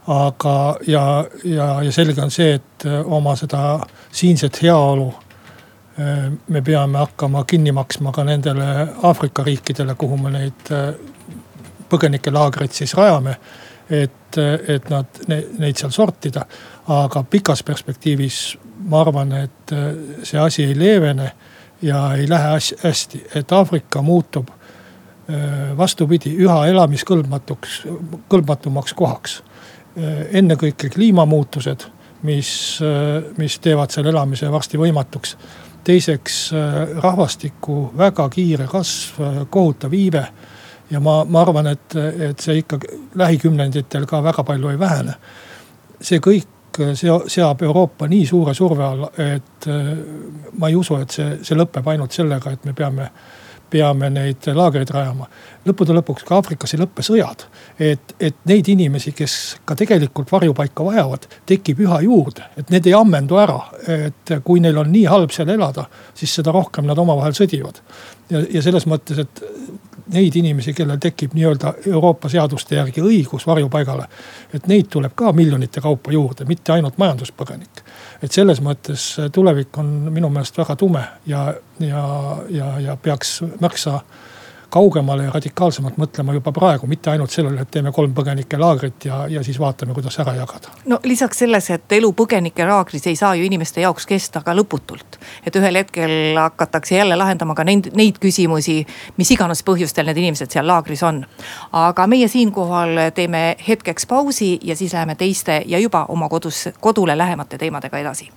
aga, 0.07 0.77
ja, 0.87 1.25
ja, 1.43 1.67
ja 1.81 1.91
selge 1.91 2.21
on 2.21 2.31
see, 2.31 2.59
et 2.59 2.83
oma 3.05 3.33
seda 3.35 3.79
siinset 4.11 4.59
heaolu 4.61 5.07
eh, 5.97 6.27
me 6.47 6.61
peame 6.61 6.99
hakkama 7.01 7.43
kinni 7.49 7.71
maksma 7.71 8.11
ka 8.11 8.23
nendele 8.23 8.67
Aafrika 9.03 9.43
riikidele, 9.43 9.95
kuhu 9.95 10.17
me 10.17 10.31
neid 10.31 10.69
eh, 10.69 10.93
põgenikelaagreid 11.89 12.71
siis 12.71 12.93
rajame. 12.93 13.37
et, 13.89 14.37
et 14.67 14.89
nad, 14.89 15.05
neid 15.27 15.77
seal 15.77 15.91
sortida, 15.93 16.41
aga 16.89 17.21
pikas 17.29 17.61
perspektiivis 17.63 18.57
ma 18.89 19.01
arvan, 19.01 19.31
et 19.37 19.73
see 20.25 20.39
asi 20.41 20.63
ei 20.65 20.73
leevene 20.77 21.27
ja 21.81 22.13
ei 22.13 22.29
lähe 22.29 22.59
hästi, 22.83 23.25
et 23.35 23.51
Aafrika 23.51 24.01
muutub 24.01 24.47
vastupidi 25.77 26.35
üha 26.37 26.67
elamiskõlbmatuks, 26.69 27.81
kõlbmatumaks 28.29 28.93
kohaks. 28.93 29.43
ennekõike 30.31 30.89
kliimamuutused, 30.89 31.85
mis, 32.27 32.79
mis 33.37 33.59
teevad 33.59 33.91
seal 33.91 34.05
elamise 34.11 34.51
varsti 34.51 34.77
võimatuks. 34.77 35.37
teiseks 35.83 36.51
rahvastiku 37.01 37.91
väga 37.97 38.29
kiire 38.29 38.67
kasv, 38.67 39.21
kohutav 39.49 39.93
iive. 39.93 40.27
ja 40.89 40.99
ma, 40.99 41.25
ma 41.25 41.41
arvan, 41.41 41.67
et, 41.67 41.95
et 42.29 42.39
see 42.39 42.57
ikka 42.57 42.79
lähikümnenditel 43.15 44.05
ka 44.05 44.23
väga 44.23 44.43
palju 44.43 44.69
ei 44.69 44.79
vähene. 44.79 45.15
see 46.01 46.19
kõik 46.19 46.54
kõik 46.75 47.29
seab 47.31 47.63
Euroopa 47.63 48.09
nii 48.11 48.25
suure 48.27 48.53
surve 48.57 48.85
alla, 48.85 49.09
et 49.17 49.69
äh, 49.71 49.89
ma 50.59 50.69
ei 50.69 50.75
usu, 50.75 50.99
et 51.01 51.15
see, 51.15 51.39
see 51.43 51.57
lõpeb 51.57 51.87
ainult 51.93 52.15
sellega, 52.15 52.51
et 52.51 52.65
me 52.65 52.75
peame 52.77 53.09
peame 53.69 54.09
neid 54.13 54.45
laagreid 54.55 54.91
rajama. 54.93 55.27
lõppude 55.65 55.95
lõpuks 55.97 56.25
ka 56.27 56.37
Aafrikas 56.37 56.75
ei 56.75 56.81
lõppe 56.81 57.03
sõjad. 57.05 57.45
et, 57.79 58.13
et 58.19 58.35
neid 58.45 58.67
inimesi, 58.71 59.11
kes 59.11 59.57
ka 59.65 59.75
tegelikult 59.75 60.31
varjupaika 60.31 60.85
vajavad, 60.85 61.27
tekib 61.49 61.81
üha 61.85 62.01
juurde, 62.05 62.45
et 62.57 62.69
need 62.69 62.87
ei 62.87 62.93
ammendu 62.93 63.39
ära. 63.41 63.59
et 63.87 64.35
kui 64.43 64.61
neil 64.63 64.77
on 64.77 64.91
nii 64.91 65.05
halb 65.09 65.33
seal 65.35 65.49
elada, 65.49 65.87
siis 66.13 66.35
seda 66.39 66.53
rohkem 66.55 66.85
nad 66.85 66.97
omavahel 66.97 67.33
sõdivad. 67.37 67.81
ja, 68.29 68.43
ja 68.53 68.61
selles 68.61 68.87
mõttes, 68.87 69.19
et 69.25 69.43
neid 70.13 70.35
inimesi, 70.35 70.73
kellel 70.73 70.97
tekib 71.01 71.33
nii-öelda 71.33 71.73
Euroopa 71.91 72.29
seaduste 72.29 72.75
järgi 72.75 73.01
õigus 73.01 73.47
varjupaigale. 73.47 74.07
et 74.53 74.67
neid 74.67 74.87
tuleb 74.89 75.11
ka 75.15 75.31
miljonite 75.33 75.81
kaupa 75.81 76.11
juurde, 76.11 76.45
mitte 76.45 76.71
ainult 76.71 76.97
majanduspõgenikke. 76.97 77.81
et 78.21 78.31
selles 78.31 78.61
mõttes 78.61 79.15
tulevik 79.31 79.77
on 79.77 79.85
minu 80.13 80.29
meelest 80.29 80.57
väga 80.57 80.75
tume 80.75 81.03
ja, 81.25 81.53
ja, 81.79 82.37
ja, 82.49 82.79
ja 82.79 82.97
peaks 82.97 83.41
märksa 83.59 84.01
kaugemale 84.75 85.23
ja 85.23 85.31
radikaalsemalt 85.31 85.95
mõtlema 85.97 86.33
juba 86.35 86.51
praegu, 86.51 86.87
mitte 86.91 87.09
ainult 87.13 87.31
sellele, 87.31 87.63
et 87.63 87.71
teeme 87.71 87.93
kolm 87.95 88.11
põgenikelaagrit 88.15 89.07
ja, 89.07 89.21
ja 89.31 89.43
siis 89.43 89.59
vaatame, 89.59 89.93
kuidas 89.95 90.17
ära 90.19 90.33
jagada. 90.35 90.73
no 90.91 90.99
lisaks 91.07 91.39
selles, 91.43 91.69
et 91.71 91.95
elu 91.95 92.09
põgenikelaagris 92.19 93.07
ei 93.07 93.15
saa 93.15 93.35
ju 93.39 93.45
inimeste 93.47 93.85
jaoks 93.85 94.07
kesta 94.09 94.41
ka 94.43 94.55
lõputult. 94.57 95.19
et 95.47 95.55
ühel 95.55 95.79
hetkel 95.79 96.35
hakatakse 96.39 96.97
jälle 96.97 97.15
lahendama 97.15 97.55
ka 97.55 97.63
neid, 97.63 97.87
neid 97.95 98.19
küsimusi, 98.19 98.81
mis 99.17 99.31
iganes 99.31 99.63
põhjustel 99.63 100.11
need 100.11 100.19
inimesed 100.23 100.51
seal 100.51 100.67
laagris 100.67 101.03
on. 101.07 101.23
aga 101.71 102.07
meie 102.07 102.27
siinkohal 102.27 102.99
teeme 103.15 103.45
hetkeks 103.67 104.05
pausi 104.11 104.59
ja 104.63 104.75
siis 104.75 104.93
läheme 104.93 105.15
teiste 105.15 105.61
ja 105.65 105.79
juba 105.79 106.05
oma 106.09 106.29
kodus, 106.29 106.67
kodule 106.79 107.17
lähemate 107.17 107.57
teemadega 107.57 108.03
edasi. 108.03 108.29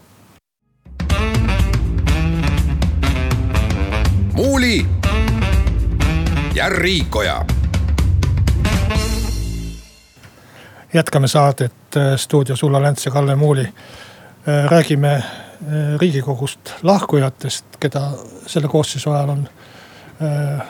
muuli 4.38 4.86
ja 6.58 6.68
Riikoja. 6.68 7.44
jätkame 10.94 11.28
saadet 11.28 11.72
äh, 11.96 12.16
stuudios 12.16 12.62
Ulla 12.62 12.82
Länts 12.82 13.06
ja 13.06 13.12
Kalle 13.12 13.36
Muuli. 13.36 13.62
Äh, 13.62 14.70
räägime 14.70 15.22
riigikogust 15.96 16.60
lahkujatest, 16.82 17.64
keda 17.80 18.10
selle 18.46 18.68
koosseisu 18.68 19.10
ajal 19.10 19.28
on 19.28 19.48
äh, 20.22 20.66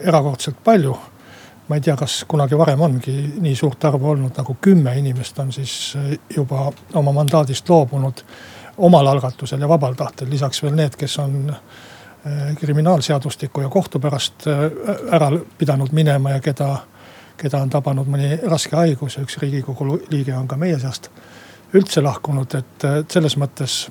erakordselt 0.00 0.64
palju. 0.64 0.98
ma 1.68 1.74
ei 1.74 1.80
tea, 1.80 1.96
kas 1.96 2.24
kunagi 2.28 2.58
varem 2.58 2.80
ongi 2.80 3.34
nii 3.40 3.56
suurt 3.56 3.84
arvu 3.84 4.10
olnud, 4.10 4.36
nagu 4.36 4.56
kümme 4.60 4.98
inimest 4.98 5.38
on 5.38 5.52
siis 5.52 5.96
juba 6.36 6.72
oma 6.94 7.12
mandaadist 7.12 7.68
loobunud 7.68 8.20
omal 8.76 9.06
algatusel 9.06 9.60
ja 9.60 9.68
vabal 9.68 9.94
tahtel, 9.94 10.30
lisaks 10.30 10.62
veel 10.62 10.74
need, 10.76 10.96
kes 10.96 11.18
on 11.18 11.56
kriminaalseadustiku 12.60 13.60
ja 13.60 13.68
kohtu 13.68 14.00
pärast 14.00 14.46
ära 15.12 15.28
pidanud 15.58 15.92
minema 15.92 16.30
ja 16.30 16.40
keda 16.40 16.68
keda 17.40 17.60
on 17.64 17.70
tabanud 17.70 18.08
mõni 18.10 18.36
raske 18.48 18.76
haigus 18.76 19.18
ja 19.18 19.24
üks 19.24 19.38
riigikogu 19.42 19.98
liige 20.10 20.34
on 20.36 20.48
ka 20.48 20.56
meie 20.60 20.78
seast 20.80 21.10
üldse 21.74 22.02
lahkunud, 22.04 22.54
et 22.54 22.86
selles 23.10 23.36
mõttes 23.40 23.88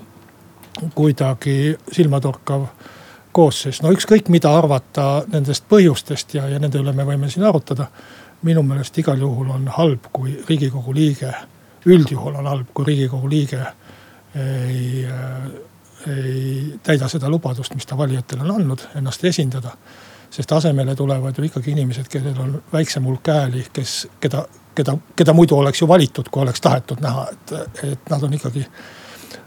kuidagi 0.95 1.75
silmatorkav 1.91 2.67
koosseis. 3.33 3.81
no 3.81 3.91
ükskõik, 3.91 4.29
mida 4.29 4.53
arvata 4.57 5.23
nendest 5.27 5.65
põhjustest 5.69 6.37
ja, 6.37 6.47
ja 6.47 6.59
nende 6.59 6.79
üle 6.79 6.93
me 6.93 7.05
võime 7.05 7.29
siin 7.29 7.45
arutada. 7.45 7.87
minu 8.43 8.63
meelest 8.63 8.97
igal 8.97 9.19
juhul 9.19 9.49
on 9.49 9.67
halb, 9.67 10.07
kui 10.11 10.33
riigikogu 10.49 10.93
liige, 10.93 11.33
üldjuhul 11.85 12.35
on 12.35 12.47
halb, 12.47 12.67
kui 12.73 12.85
riigikogu 12.85 13.29
liige 13.29 13.61
ei, 14.35 15.05
ei 16.07 16.79
täida 16.83 17.07
seda 17.07 17.29
lubadust, 17.29 17.75
mis 17.75 17.85
ta 17.85 17.97
valijatele 17.97 18.43
on 18.43 18.55
andnud, 18.55 18.87
ennast 18.95 19.23
esindada 19.25 19.77
sest 20.33 20.51
asemele 20.51 20.95
tulevad 20.95 21.37
ju 21.37 21.43
ikkagi 21.43 21.71
inimesed, 21.71 22.07
kellel 22.09 22.39
on 22.41 22.63
väiksem 22.73 23.05
hulk 23.05 23.27
hääli, 23.27 23.65
kes, 23.73 24.07
keda, 24.19 24.45
keda, 24.75 24.97
keda 25.15 25.33
muidu 25.33 25.57
oleks 25.57 25.81
ju 25.81 25.87
valitud, 25.87 26.29
kui 26.31 26.41
oleks 26.41 26.61
tahetud 26.61 27.03
näha, 27.05 27.27
et, 27.31 27.53
et 27.83 28.09
nad 28.09 28.23
on 28.23 28.33
ikkagi 28.33 28.65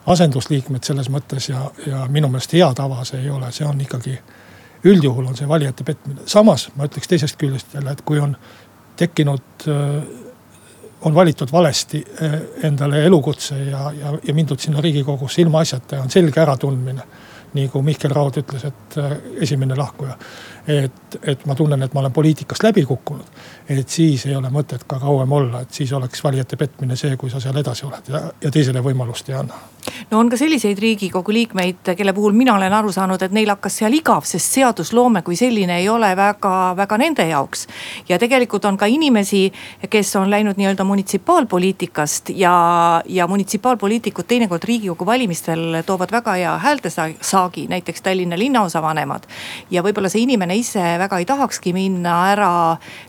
asendusliikmed 0.06 0.86
selles 0.86 1.10
mõttes 1.10 1.50
ja, 1.50 1.64
ja 1.86 2.04
minu 2.10 2.30
meelest 2.30 2.54
hea 2.54 2.68
tava 2.78 3.02
see 3.04 3.24
ei 3.24 3.30
ole, 3.30 3.50
see 3.52 3.66
on 3.66 3.80
ikkagi. 3.80 4.18
üldjuhul 4.86 5.26
on 5.26 5.36
see 5.36 5.48
valijate 5.48 5.84
petmine, 5.84 6.20
samas 6.30 6.68
ma 6.76 6.86
ütleks 6.86 7.08
teisest 7.08 7.36
küljest 7.40 7.74
jälle, 7.74 7.90
et 7.90 8.02
kui 8.06 8.20
on 8.22 8.36
tekkinud, 8.96 9.66
on 11.00 11.14
valitud 11.14 11.52
valesti 11.52 12.04
endale 12.62 13.04
elukutse 13.04 13.58
ja, 13.58 13.92
ja, 14.00 14.12
ja 14.28 14.34
mindud 14.34 14.60
sinna 14.60 14.80
riigikogusse 14.80 15.42
ilmaasjata 15.42 15.96
ja 15.96 16.02
on 16.02 16.10
selge 16.10 16.40
äratundmine 16.40 17.02
nii 17.56 17.68
kui 17.72 17.84
Mihkel 17.86 18.12
Raud 18.12 18.36
ütles, 18.40 18.66
et 18.68 18.96
esimene 19.40 19.76
lahkuja 19.78 20.16
et, 20.66 21.18
et 21.22 21.46
ma 21.46 21.54
tunnen, 21.54 21.82
et 21.82 21.94
ma 21.94 22.00
olen 22.00 22.12
poliitikast 22.12 22.62
läbi 22.62 22.84
kukkunud. 22.84 23.26
et 23.68 23.88
siis 23.88 24.26
ei 24.26 24.36
ole 24.36 24.48
mõtet 24.50 24.84
ka 24.86 24.98
kauem 25.02 25.32
olla, 25.32 25.60
et 25.60 25.72
siis 25.74 25.92
oleks 25.92 26.22
valijate 26.24 26.56
petmine 26.56 26.96
see, 26.96 27.16
kui 27.16 27.30
sa 27.30 27.40
seal 27.42 27.56
edasi 27.58 27.86
oled 27.86 28.10
ja, 28.10 28.20
ja 28.42 28.50
teisele 28.50 28.82
võimalust 28.82 29.28
ei 29.30 29.34
anna. 29.34 29.54
no 30.10 30.18
on 30.18 30.30
ka 30.30 30.36
selliseid 30.36 30.78
riigikogu 30.78 31.32
liikmeid, 31.32 31.92
kelle 31.96 32.12
puhul 32.12 32.34
mina 32.34 32.54
olen 32.54 32.72
aru 32.72 32.92
saanud, 32.92 33.22
et 33.22 33.34
neil 33.34 33.50
hakkas 33.50 33.78
seal 33.82 33.94
igav, 33.94 34.26
sest 34.26 34.58
seadusloome 34.58 35.22
kui 35.26 35.36
selline 35.36 35.78
ei 35.80 35.88
ole 35.88 36.12
väga-väga 36.16 36.98
nende 36.98 37.28
jaoks. 37.30 37.66
ja 38.08 38.18
tegelikult 38.18 38.64
on 38.64 38.76
ka 38.76 38.86
inimesi, 38.86 39.52
kes 39.90 40.16
on 40.16 40.30
läinud 40.30 40.58
nii-öelda 40.58 40.84
munitsipaalpoliitikast 40.84 42.34
ja, 42.34 43.02
ja 43.06 43.26
munitsipaalpoliitikud 43.26 44.26
teinekord 44.26 44.64
riigikogu 44.64 45.06
valimistel 45.06 45.82
toovad 45.86 46.12
väga 46.12 46.38
hea 46.38 46.58
häältesaagi, 46.58 47.66
näiteks 47.68 48.02
Tallinna 48.02 48.38
linnaosavanemad. 48.38 49.26
ja 49.70 49.82
võib-olla 49.82 50.10
see 50.10 50.22
inimene 50.22 50.55
ise 50.58 50.84
väga 51.00 51.20
ei 51.20 51.28
tahakski 51.28 51.72
minna 51.76 52.16
ära 52.32 52.50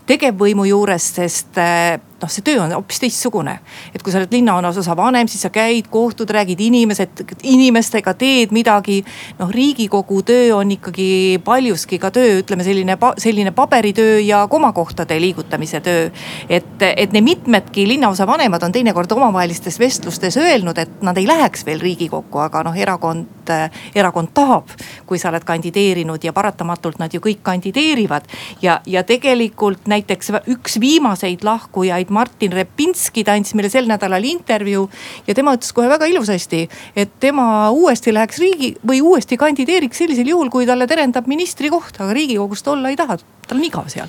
tegevvõimu 0.08 0.68
juurest, 0.70 1.22
sest 1.22 1.60
eh, 1.62 1.98
noh, 2.21 2.31
see 2.31 2.43
töö 2.45 2.62
on 2.63 2.74
hoopis 2.74 3.00
teistsugune. 3.00 3.59
et 3.95 4.03
kui 4.03 4.12
sa 4.12 4.19
oled 4.21 4.33
linnaosa 4.33 4.95
vanem, 4.97 5.27
siis 5.27 5.41
sa 5.45 5.50
käid, 5.53 5.88
kohtud, 5.91 6.29
räägid 6.29 6.59
inimesed, 6.59 7.24
inimestega, 7.43 8.13
teed 8.13 8.51
midagi. 8.51 9.03
noh, 9.39 9.50
riigikogu 9.53 10.21
töö 10.24 10.55
on 10.55 10.71
ikkagi 10.71 11.39
paljuski 11.43 12.00
ka 12.00 12.12
töö, 12.12 12.39
ütleme 12.41 12.63
selline, 12.63 12.97
selline 13.17 13.51
paberitöö 13.51 14.19
ja 14.19 14.47
komakohtade 14.47 15.19
liigutamise 15.21 15.79
töö. 15.79 16.09
et, 16.50 16.81
et 16.81 17.12
nii 17.12 17.21
mitmedki 17.21 17.88
linnaosa 17.88 18.27
vanemad 18.27 18.63
on 18.63 18.71
teinekord 18.71 19.12
omavahelistes 19.12 19.79
vestlustes 19.79 20.38
öelnud, 20.38 20.77
et 20.77 21.01
nad 21.01 21.17
ei 21.17 21.27
läheks 21.27 21.65
veel 21.65 21.79
riigikokku, 21.79 22.39
aga 22.39 22.63
noh, 22.63 22.77
erakond, 22.77 23.53
erakond 23.95 24.33
tahab. 24.33 24.69
kui 25.05 25.19
sa 25.19 25.29
oled 25.29 25.43
kandideerinud 25.43 26.24
ja 26.24 26.33
paratamatult 26.33 27.00
nad 27.00 27.13
ju 27.13 27.21
kõik 27.24 27.39
kandideerivad 27.43 28.25
ja, 28.62 28.81
ja 28.86 29.03
tegelikult 29.03 29.88
näiteks 29.88 30.31
üks 30.51 30.79
viimaseid 30.79 31.43
lahkujaid 31.43 32.06
vaid 32.07 32.09
Martin 32.09 32.51
Repinski, 32.51 33.23
ta 33.23 33.35
andis 33.35 33.53
meile 33.55 33.69
sel 33.69 33.87
nädalal 33.87 34.23
intervjuu. 34.23 34.89
ja 35.27 35.33
tema 35.35 35.53
ütles 35.55 35.73
kohe 35.73 35.89
väga 35.89 36.05
ilusasti, 36.05 36.67
et 36.95 37.19
tema 37.19 37.69
uuesti 37.71 38.13
läheks 38.13 38.39
riigi 38.39 38.75
või 38.85 39.01
uuesti 39.01 39.37
kandideeriks 39.37 39.97
sellisel 39.97 40.27
juhul, 40.27 40.49
kui 40.49 40.65
talle 40.65 40.87
terendab 40.87 41.27
ministrikoht, 41.27 41.99
aga 41.99 42.13
riigikogus 42.13 42.63
ta 42.63 42.71
olla 42.71 42.89
ei 42.89 42.95
taha, 42.95 43.17
tal 43.47 43.57
on 43.57 43.63
igav 43.63 43.87
seal. 43.89 44.07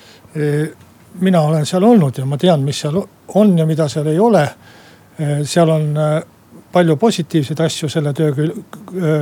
mina 1.20 1.40
olen 1.40 1.66
seal 1.66 1.82
olnud 1.82 2.18
ja 2.18 2.24
ma 2.26 2.36
tean, 2.36 2.62
mis 2.62 2.80
seal 2.80 3.02
on 3.34 3.58
ja 3.58 3.66
mida 3.66 3.88
seal 3.88 4.06
ei 4.06 4.18
ole. 4.18 4.48
seal 5.44 5.68
on 5.68 5.94
palju 6.72 6.96
positiivseid 6.96 7.60
asju 7.60 7.88
selle 7.88 8.12
töö 8.12 8.48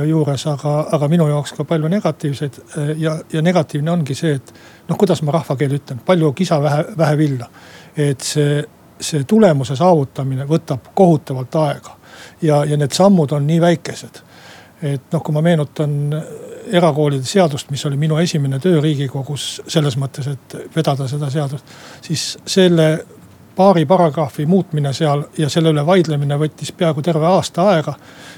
juures, 0.05 0.47
aga, 0.47 0.73
aga 0.91 1.07
minu 1.07 1.27
jaoks 1.29 1.53
ka 1.53 1.63
palju 1.63 1.87
negatiivseid. 1.87 2.59
ja, 2.97 3.17
ja 3.33 3.41
negatiivne 3.41 3.91
ongi 3.91 4.15
see, 4.15 4.35
et 4.35 4.53
noh, 4.89 4.97
kuidas 4.97 5.21
ma 5.23 5.31
rahvakeeli 5.31 5.79
ütlen, 5.79 6.01
palju 6.05 6.33
kisa, 6.33 6.61
vähe, 6.61 6.85
vähe 6.97 7.17
villa 7.17 7.49
et 7.97 8.21
see, 8.21 8.63
see 8.99 9.23
tulemuse 9.23 9.75
saavutamine 9.75 10.45
võtab 10.49 10.91
kohutavalt 10.93 11.55
aega. 11.55 11.95
ja, 12.41 12.63
ja 12.65 12.77
need 12.77 12.91
sammud 12.91 13.31
on 13.31 13.47
nii 13.47 13.61
väikesed. 13.61 14.21
et 14.81 15.11
noh, 15.11 15.23
kui 15.23 15.33
ma 15.33 15.41
meenutan 15.41 16.13
erakoolide 16.71 17.25
seadust, 17.25 17.69
mis 17.71 17.85
oli 17.85 17.97
minu 17.97 18.17
esimene 18.17 18.59
töö 18.59 18.81
riigikogus 18.81 19.61
selles 19.67 19.97
mõttes, 19.97 20.27
et 20.27 20.57
vedada 20.75 21.07
seda 21.07 21.29
seadust. 21.29 21.65
siis 22.01 22.37
selle 22.45 23.05
paari 23.55 23.85
paragrahvi 23.85 24.45
muutmine 24.45 24.93
seal 24.93 25.23
ja 25.37 25.49
selle 25.49 25.73
üle 25.73 25.85
vaidlemine 25.85 26.37
võttis 26.37 26.71
peaaegu 26.77 27.01
terve 27.01 27.25
aasta 27.25 27.69
aega. 27.71 27.93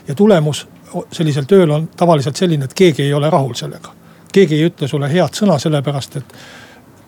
ja 0.07 0.15
tulemus 0.15 0.67
sellisel 1.11 1.45
tööl 1.45 1.71
on 1.71 1.89
tavaliselt 1.97 2.35
selline, 2.35 2.65
et 2.65 2.73
keegi 2.73 3.03
ei 3.03 3.13
ole 3.13 3.29
rahul 3.29 3.53
sellega. 3.53 3.91
keegi 4.31 4.55
ei 4.55 4.69
ütle 4.71 4.87
sulle 4.87 5.11
head 5.11 5.35
sõna, 5.35 5.59
sellepärast 5.59 6.15
et 6.15 6.35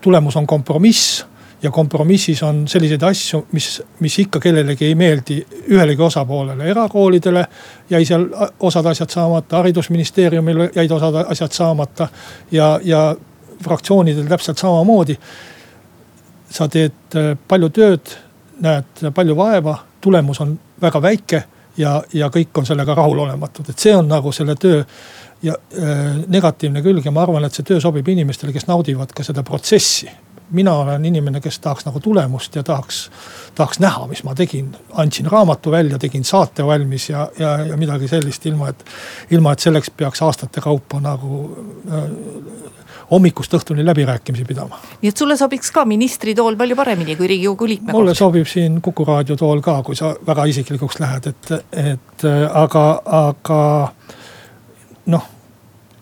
tulemus 0.00 0.36
on 0.36 0.46
kompromiss 0.46 1.24
ja 1.62 1.70
kompromissis 1.70 2.42
on 2.42 2.68
selliseid 2.68 3.02
asju, 3.02 3.46
mis, 3.52 3.82
mis 4.00 4.18
ikka 4.18 4.40
kellelegi 4.40 4.84
ei 4.84 4.94
meeldi 4.94 5.38
ühelegi 5.70 6.02
osapoolele. 6.02 6.64
erakoolidele 6.70 7.44
jäi 7.90 8.04
seal 8.04 8.26
osad 8.60 8.86
asjad 8.86 9.10
saamata, 9.10 9.56
haridusministeeriumil 9.56 10.68
jäid 10.74 10.90
osad 10.90 11.22
asjad 11.28 11.52
saamata 11.52 12.08
ja, 12.50 12.80
ja 12.84 13.16
fraktsioonidel 13.64 14.26
täpselt 14.26 14.58
samamoodi. 14.58 15.18
sa 16.50 16.68
teed 16.68 17.16
äh, 17.16 17.36
palju 17.48 17.68
tööd, 17.68 18.10
näed 18.60 19.06
palju 19.14 19.36
vaeva, 19.36 19.78
tulemus 20.00 20.40
on 20.40 20.58
väga 20.82 21.02
väike 21.02 21.44
ja, 21.76 22.02
ja 22.12 22.28
kõik 22.28 22.58
on 22.58 22.66
sellega 22.66 22.94
rahulolematud, 22.94 23.70
et 23.70 23.78
see 23.78 23.94
on 23.96 24.08
nagu 24.08 24.32
selle 24.32 24.54
töö 24.56 24.82
ja 25.42 25.54
äh, 25.54 26.18
negatiivne 26.26 26.82
külg 26.82 27.06
ja 27.06 27.14
ma 27.14 27.22
arvan, 27.22 27.44
et 27.44 27.54
see 27.54 27.64
töö 27.64 27.80
sobib 27.80 28.08
inimestele, 28.08 28.52
kes 28.52 28.66
naudivad 28.66 29.14
ka 29.14 29.24
seda 29.24 29.42
protsessi 29.46 30.10
mina 30.52 30.74
olen 30.74 31.04
inimene, 31.04 31.40
kes 31.40 31.58
tahaks 31.58 31.86
nagu 31.88 32.00
tulemust 32.00 32.56
ja 32.56 32.62
tahaks, 32.62 33.10
tahaks 33.54 33.80
näha, 33.80 34.06
mis 34.06 34.24
ma 34.24 34.34
tegin. 34.34 34.76
andsin 34.92 35.26
raamatu 35.26 35.70
välja, 35.70 35.98
tegin 35.98 36.24
saate 36.24 36.66
valmis 36.66 37.08
ja, 37.10 37.28
ja, 37.38 37.56
ja 37.66 37.76
midagi 37.76 38.08
sellist, 38.08 38.46
ilma 38.46 38.68
et, 38.68 38.84
ilma 39.30 39.52
et 39.52 39.64
selleks 39.64 39.90
peaks 39.96 40.22
aastate 40.22 40.60
kaupa 40.60 41.00
nagu 41.00 41.42
äh, 41.92 42.04
hommikust 43.10 43.54
õhtuni 43.54 43.84
läbirääkimisi 43.86 44.44
pidama. 44.44 44.78
nii 45.02 45.08
et 45.08 45.16
sulle 45.16 45.36
sobiks 45.36 45.70
ka 45.72 45.84
ministritool 45.84 46.56
palju 46.56 46.76
paremini 46.76 47.16
kui 47.16 47.28
riigikogu 47.28 47.68
liikme 47.68 47.92
mulle 47.92 48.14
koht? 48.14 48.18
sobib 48.18 48.48
siin 48.48 48.80
Kuku 48.82 49.04
raadio 49.04 49.36
tool 49.36 49.60
ka, 49.60 49.82
kui 49.82 49.96
sa 49.96 50.14
väga 50.26 50.44
isiklikuks 50.52 51.00
lähed, 51.00 51.28
et, 51.32 51.52
et 51.72 52.26
aga, 52.62 52.86
aga 53.18 53.60
noh, 55.12 55.28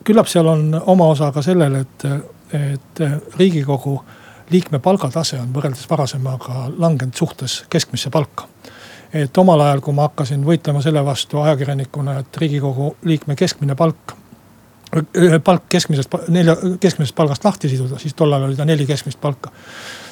küllap 0.05 0.31
seal 0.31 0.49
on 0.51 0.75
oma 0.87 1.11
osa 1.15 1.33
ka 1.35 1.43
sellel, 1.43 1.81
et, 1.83 2.07
et 2.57 3.05
riigikogu 3.39 3.99
liikme 4.51 4.79
palgatase 4.79 5.41
on 5.41 5.53
võrreldes 5.55 5.87
varasemaga 5.91 6.71
langenud 6.79 7.15
suhtes 7.15 7.65
keskmisse 7.71 8.11
palka. 8.11 8.49
et 9.15 9.39
omal 9.39 9.61
ajal, 9.61 9.81
kui 9.81 9.95
ma 9.95 10.07
hakkasin 10.09 10.45
võitlema 10.47 10.83
selle 10.83 11.05
vastu 11.05 11.41
ajakirjanikuna, 11.41 12.19
et 12.19 12.37
riigikogu 12.37 12.97
liikme 13.03 13.37
keskmine 13.37 13.75
palk 13.75 14.15
palk 15.45 15.69
keskmisest, 15.69 16.15
nelja, 16.29 16.57
keskmisest 16.81 17.15
palgast 17.15 17.45
lahti 17.45 17.69
siduda, 17.69 17.99
siis 17.99 18.15
tollal 18.15 18.43
oli 18.49 18.57
ta 18.57 18.65
neli 18.65 18.87
keskmist 18.87 19.21
palka. 19.21 19.51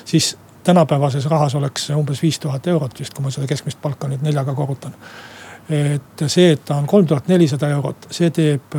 siis 0.05 0.37
tänapäevases 0.65 1.27
rahas 1.27 1.55
oleks 1.55 1.87
see 1.87 1.97
umbes 1.97 2.23
viis 2.23 2.39
tuhat 2.39 2.67
eurot 2.67 3.01
vist, 3.01 3.15
kui 3.15 3.25
ma 3.25 3.31
seda 3.31 3.47
keskmist 3.47 3.81
palka 3.83 4.09
nüüd 4.09 4.23
neljaga 4.23 4.55
korrutan. 4.55 4.95
et 5.69 6.27
see, 6.27 6.53
et 6.53 6.65
ta 6.65 6.77
on 6.77 6.87
kolm 6.87 7.07
tuhat 7.07 7.29
nelisada 7.29 7.69
eurot, 7.69 8.07
see 8.11 8.31
teeb 8.31 8.79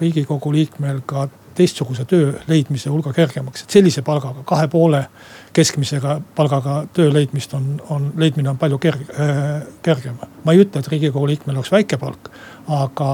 riigikogu 0.00 0.52
liikmel 0.52 1.00
ka 1.06 1.28
teistsuguse 1.56 2.04
töö 2.08 2.32
leidmise 2.48 2.90
hulga 2.92 3.12
kergemaks, 3.16 3.64
et 3.64 3.76
sellise 3.78 4.04
palgaga, 4.06 4.44
kahe 4.46 4.68
poole 4.72 5.02
keskmisega 5.56 6.20
palgaga 6.36 6.82
töö 6.92 7.12
leidmist 7.12 7.54
on, 7.56 7.68
on, 7.88 8.10
leidmine 8.16 8.52
on 8.52 8.58
palju 8.58 8.80
kerg- 8.82 9.12
äh,, 9.20 9.62
kergem. 9.82 10.18
ma 10.44 10.52
ei 10.52 10.64
ütle, 10.64 10.80
et 10.80 10.88
riigikogu 10.92 11.26
liikmel 11.26 11.56
oleks 11.56 11.72
väike 11.72 12.00
palk, 12.00 12.30
aga 12.68 13.12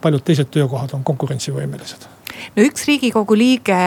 paljud 0.00 0.22
teised 0.24 0.52
töökohad 0.54 0.94
on 0.94 1.04
konkurentsivõimelised 1.04 2.06
no 2.56 2.64
üks 2.64 2.86
riigikogu 2.88 3.36
liige, 3.38 3.78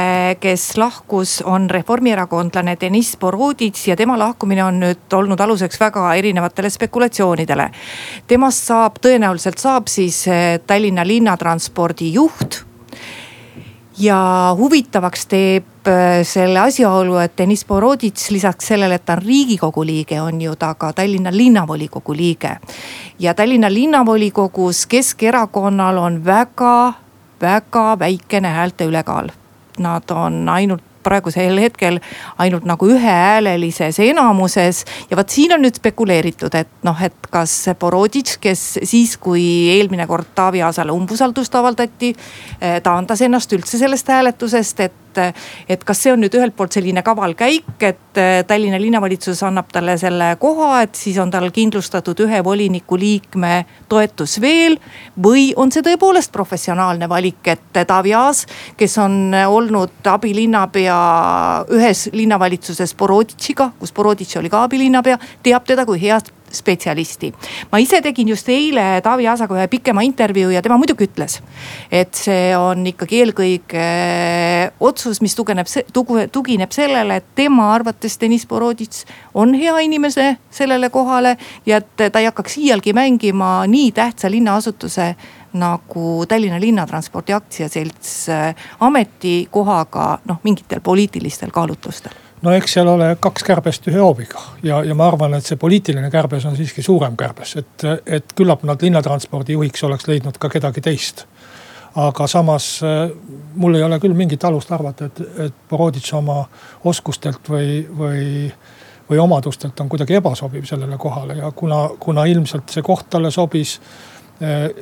kes 0.41 0.65
lahkus, 0.79 1.39
on 1.45 1.69
reformierakondlane 1.71 2.75
Deniss 2.81 3.17
Boroditš 3.19 3.87
ja 3.91 3.97
tema 3.99 4.17
lahkumine 4.19 4.63
on 4.65 4.79
nüüd 4.83 5.17
olnud 5.19 5.39
aluseks 5.39 5.79
väga 5.79 6.13
erinevatele 6.19 6.69
spekulatsioonidele. 6.73 7.69
temast 8.27 8.71
saab, 8.71 8.99
tõenäoliselt 9.01 9.61
saab 9.61 9.87
siis 9.87 10.25
eh, 10.27 10.59
Tallinna 10.67 11.07
linnatranspordi 11.07 12.13
juht 12.13 12.63
ja 13.99 14.55
huvitavaks 14.57 15.25
teeb 15.25 15.87
äh, 15.87 16.21
selle 16.23 16.59
asjaolu, 16.59 17.17
et 17.17 17.37
Deniss 17.37 17.65
Boroditš 17.65 18.29
lisaks 18.31 18.71
sellele, 18.71 18.99
et 18.99 19.05
ta 19.05 19.17
on 19.17 19.23
riigikogu 19.23 19.83
liige, 19.85 20.21
on 20.21 20.41
ju 20.41 20.55
ta 20.55 20.73
ka 20.73 20.93
Tallinna 20.93 21.31
linnavolikogu 21.33 22.15
liige. 22.15 22.57
ja 23.19 23.33
Tallinna 23.33 23.73
linnavolikogus 23.73 24.85
Keskerakonnal 24.85 25.97
on 25.97 26.25
väga-väga 26.25 27.99
väikene 27.99 28.47
häälte 28.47 28.85
ülekaal. 28.85 29.29
Nad 29.79 30.11
on 30.11 30.49
ainult 30.49 30.88
praegusel 31.09 31.59
hetkel 31.63 31.99
ainult 32.37 32.67
nagu 32.69 32.89
ühehäälelises 32.93 33.99
enamuses. 34.05 34.85
ja 35.09 35.17
vot 35.17 35.29
siin 35.29 35.53
on 35.55 35.65
nüüd 35.65 35.81
spekuleeritud, 35.81 36.55
et 36.55 36.71
noh, 36.87 37.03
et 37.03 37.29
kas 37.33 37.55
Boroditš, 37.79 38.37
kes 38.41 38.65
siis, 38.83 39.17
kui 39.17 39.43
eelmine 39.75 40.07
kord 40.07 40.31
Taavi 40.35 40.61
Aasale 40.65 40.93
umbusaldust 40.95 41.55
avaldati, 41.55 42.13
eh, 42.61 42.79
taandas 42.85 43.21
ennast 43.25 43.53
üldse 43.57 43.81
sellest 43.81 44.07
hääletusest, 44.07 44.79
et 44.85 45.08
et, 45.09 45.35
et 45.69 45.83
kas 45.83 46.03
see 46.03 46.13
on 46.13 46.21
nüüd 46.21 46.35
ühelt 46.37 46.55
poolt 46.57 46.75
selline 46.75 47.03
kaval 47.05 47.35
käik, 47.37 47.71
et 47.79 48.19
äh, 48.19 48.41
Tallinna 48.47 48.79
linnavalitsus 48.81 49.41
annab 49.47 49.71
talle 49.73 49.97
selle 49.99 50.31
koha, 50.39 50.83
et 50.85 50.95
siis 50.95 51.17
on 51.21 51.31
tal 51.31 51.49
kindlustatud 51.55 52.23
ühe 52.25 52.43
voliniku 52.45 52.97
liikme 52.99 53.65
toetus 53.89 54.39
veel. 54.41 54.79
või 55.19 55.53
on 55.55 55.71
see 55.71 55.83
tõepoolest 55.83 56.31
professionaalne 56.31 57.09
valik, 57.09 57.41
et 57.47 57.83
Taavi 57.87 58.13
Aas, 58.13 58.45
kes 58.77 58.97
on 58.97 59.33
olnud 59.33 60.07
abilinnapea 60.07 60.99
ühes 61.75 62.09
linnavalitsuses 62.13 62.95
Boroditšiga, 62.95 63.71
kus 63.79 63.93
Boroditš 63.93 64.37
oli 64.39 64.49
ka 64.49 64.63
abilinnapea, 64.63 65.17
teab 65.43 65.65
teda 65.67 65.85
kui 65.85 65.99
head 66.01 66.31
spetsialisti. 66.55 67.31
ma 67.71 67.79
ise 67.79 68.01
tegin 68.01 68.29
just 68.29 68.49
eile 68.49 69.01
Taavi 69.03 69.27
Aasaga 69.27 69.57
ühe 69.57 69.67
pikema 69.67 70.03
intervjuu 70.05 70.51
ja 70.53 70.61
tema 70.61 70.77
muidugi 70.77 71.07
ütles, 71.07 71.39
et 71.91 72.13
see 72.15 72.53
on 72.57 72.85
ikkagi 72.87 73.23
eelkõige 73.23 73.79
eh, 73.79 74.71
otsus, 74.79 75.21
mis 75.21 75.35
tugineb, 75.35 75.67
tugineb 76.31 76.71
sellele, 76.75 77.19
et 77.19 77.33
tema 77.35 77.71
arvates 77.73 78.19
Deniss 78.21 78.47
Boroditš 78.49 79.05
on 79.33 79.53
hea 79.57 79.75
inimese 79.85 80.35
sellele 80.51 80.89
kohale 80.89 81.35
ja 81.65 81.81
et 81.81 82.09
ta 82.11 82.19
ei 82.19 82.29
hakkaks 82.29 82.57
iialgi 82.61 82.93
mängima 82.93 83.59
nii 83.67 83.91
tähtsa 83.91 84.31
linnaasutuse 84.31 85.13
nagu 85.53 86.25
Tallinna 86.29 86.59
Linnatranspordi 86.61 87.33
Aktsiaselts 87.33 88.15
eh, 88.29 88.55
ametikohaga 88.79 90.09
noh, 90.29 90.41
mingitel 90.43 90.81
poliitilistel 90.85 91.53
kaalutlustel 91.53 92.28
no 92.41 92.53
eks 92.55 92.77
seal 92.77 92.87
ole 92.87 93.09
kaks 93.21 93.43
kärbest 93.47 93.87
ühe 93.91 93.99
hoobiga. 93.99 94.41
Ja, 94.63 94.81
ja 94.85 94.95
ma 94.95 95.07
arvan, 95.09 95.35
et 95.37 95.47
see 95.47 95.59
poliitiline 95.59 96.11
kärbes 96.13 96.45
on 96.49 96.57
siiski 96.57 96.83
suurem 96.85 97.17
kärbes, 97.19 97.55
et, 97.59 97.87
et 98.05 98.35
küllap 98.35 98.63
nad 98.67 98.81
linnatranspordi 98.81 99.57
juhiks 99.57 99.83
oleks 99.87 100.07
leidnud 100.07 100.39
ka 100.39 100.51
kedagi 100.51 100.83
teist. 100.85 101.25
aga 101.99 102.27
samas 102.27 102.65
mul 103.55 103.75
ei 103.75 103.83
ole 103.83 103.97
küll 103.99 104.13
mingit 104.13 104.43
alust 104.45 104.71
arvata, 104.71 105.05
et, 105.09 105.21
et 105.45 105.55
Boroditš 105.69 106.13
oma 106.13 106.43
oskustelt 106.85 107.49
või, 107.49 107.81
või, 107.97 108.51
või 109.09 109.19
omadustelt 109.19 109.79
on 109.79 109.89
kuidagi 109.89 110.15
ebasobiv 110.19 110.67
sellele 110.69 110.97
kohale. 110.97 111.39
Ja 111.41 111.51
kuna, 111.51 111.89
kuna 111.99 112.25
ilmselt 112.29 112.69
see 112.69 112.85
koht 112.85 113.09
talle 113.09 113.31
sobis 113.31 113.79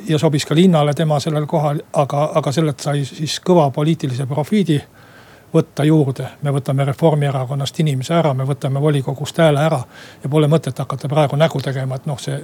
ja 0.07 0.19
sobis 0.19 0.45
ka 0.45 0.55
linnale 0.55 0.93
tema 0.93 1.19
sellel 1.19 1.47
kohal, 1.49 1.79
aga, 1.93 2.27
aga 2.35 2.51
sellelt 2.51 2.83
sai 2.83 3.05
siis 3.07 3.39
kõva 3.41 3.71
poliitilise 3.73 4.27
profiidi 4.29 4.77
võtta 5.53 5.83
juurde. 5.83 6.29
me 6.41 6.51
võtame 6.51 6.85
Reformierakonnast 6.85 7.79
inimese 7.79 8.13
ära, 8.13 8.33
me 8.33 8.43
võtame 8.43 8.81
volikogust 8.81 9.37
hääle 9.37 9.59
ära 9.59 9.79
ja 10.23 10.29
pole 10.29 10.47
mõtet 10.47 10.79
hakata 10.79 11.07
praegu 11.07 11.35
nägu 11.35 11.61
tegema, 11.61 11.95
et 11.95 12.05
noh, 12.05 12.19
see 12.19 12.43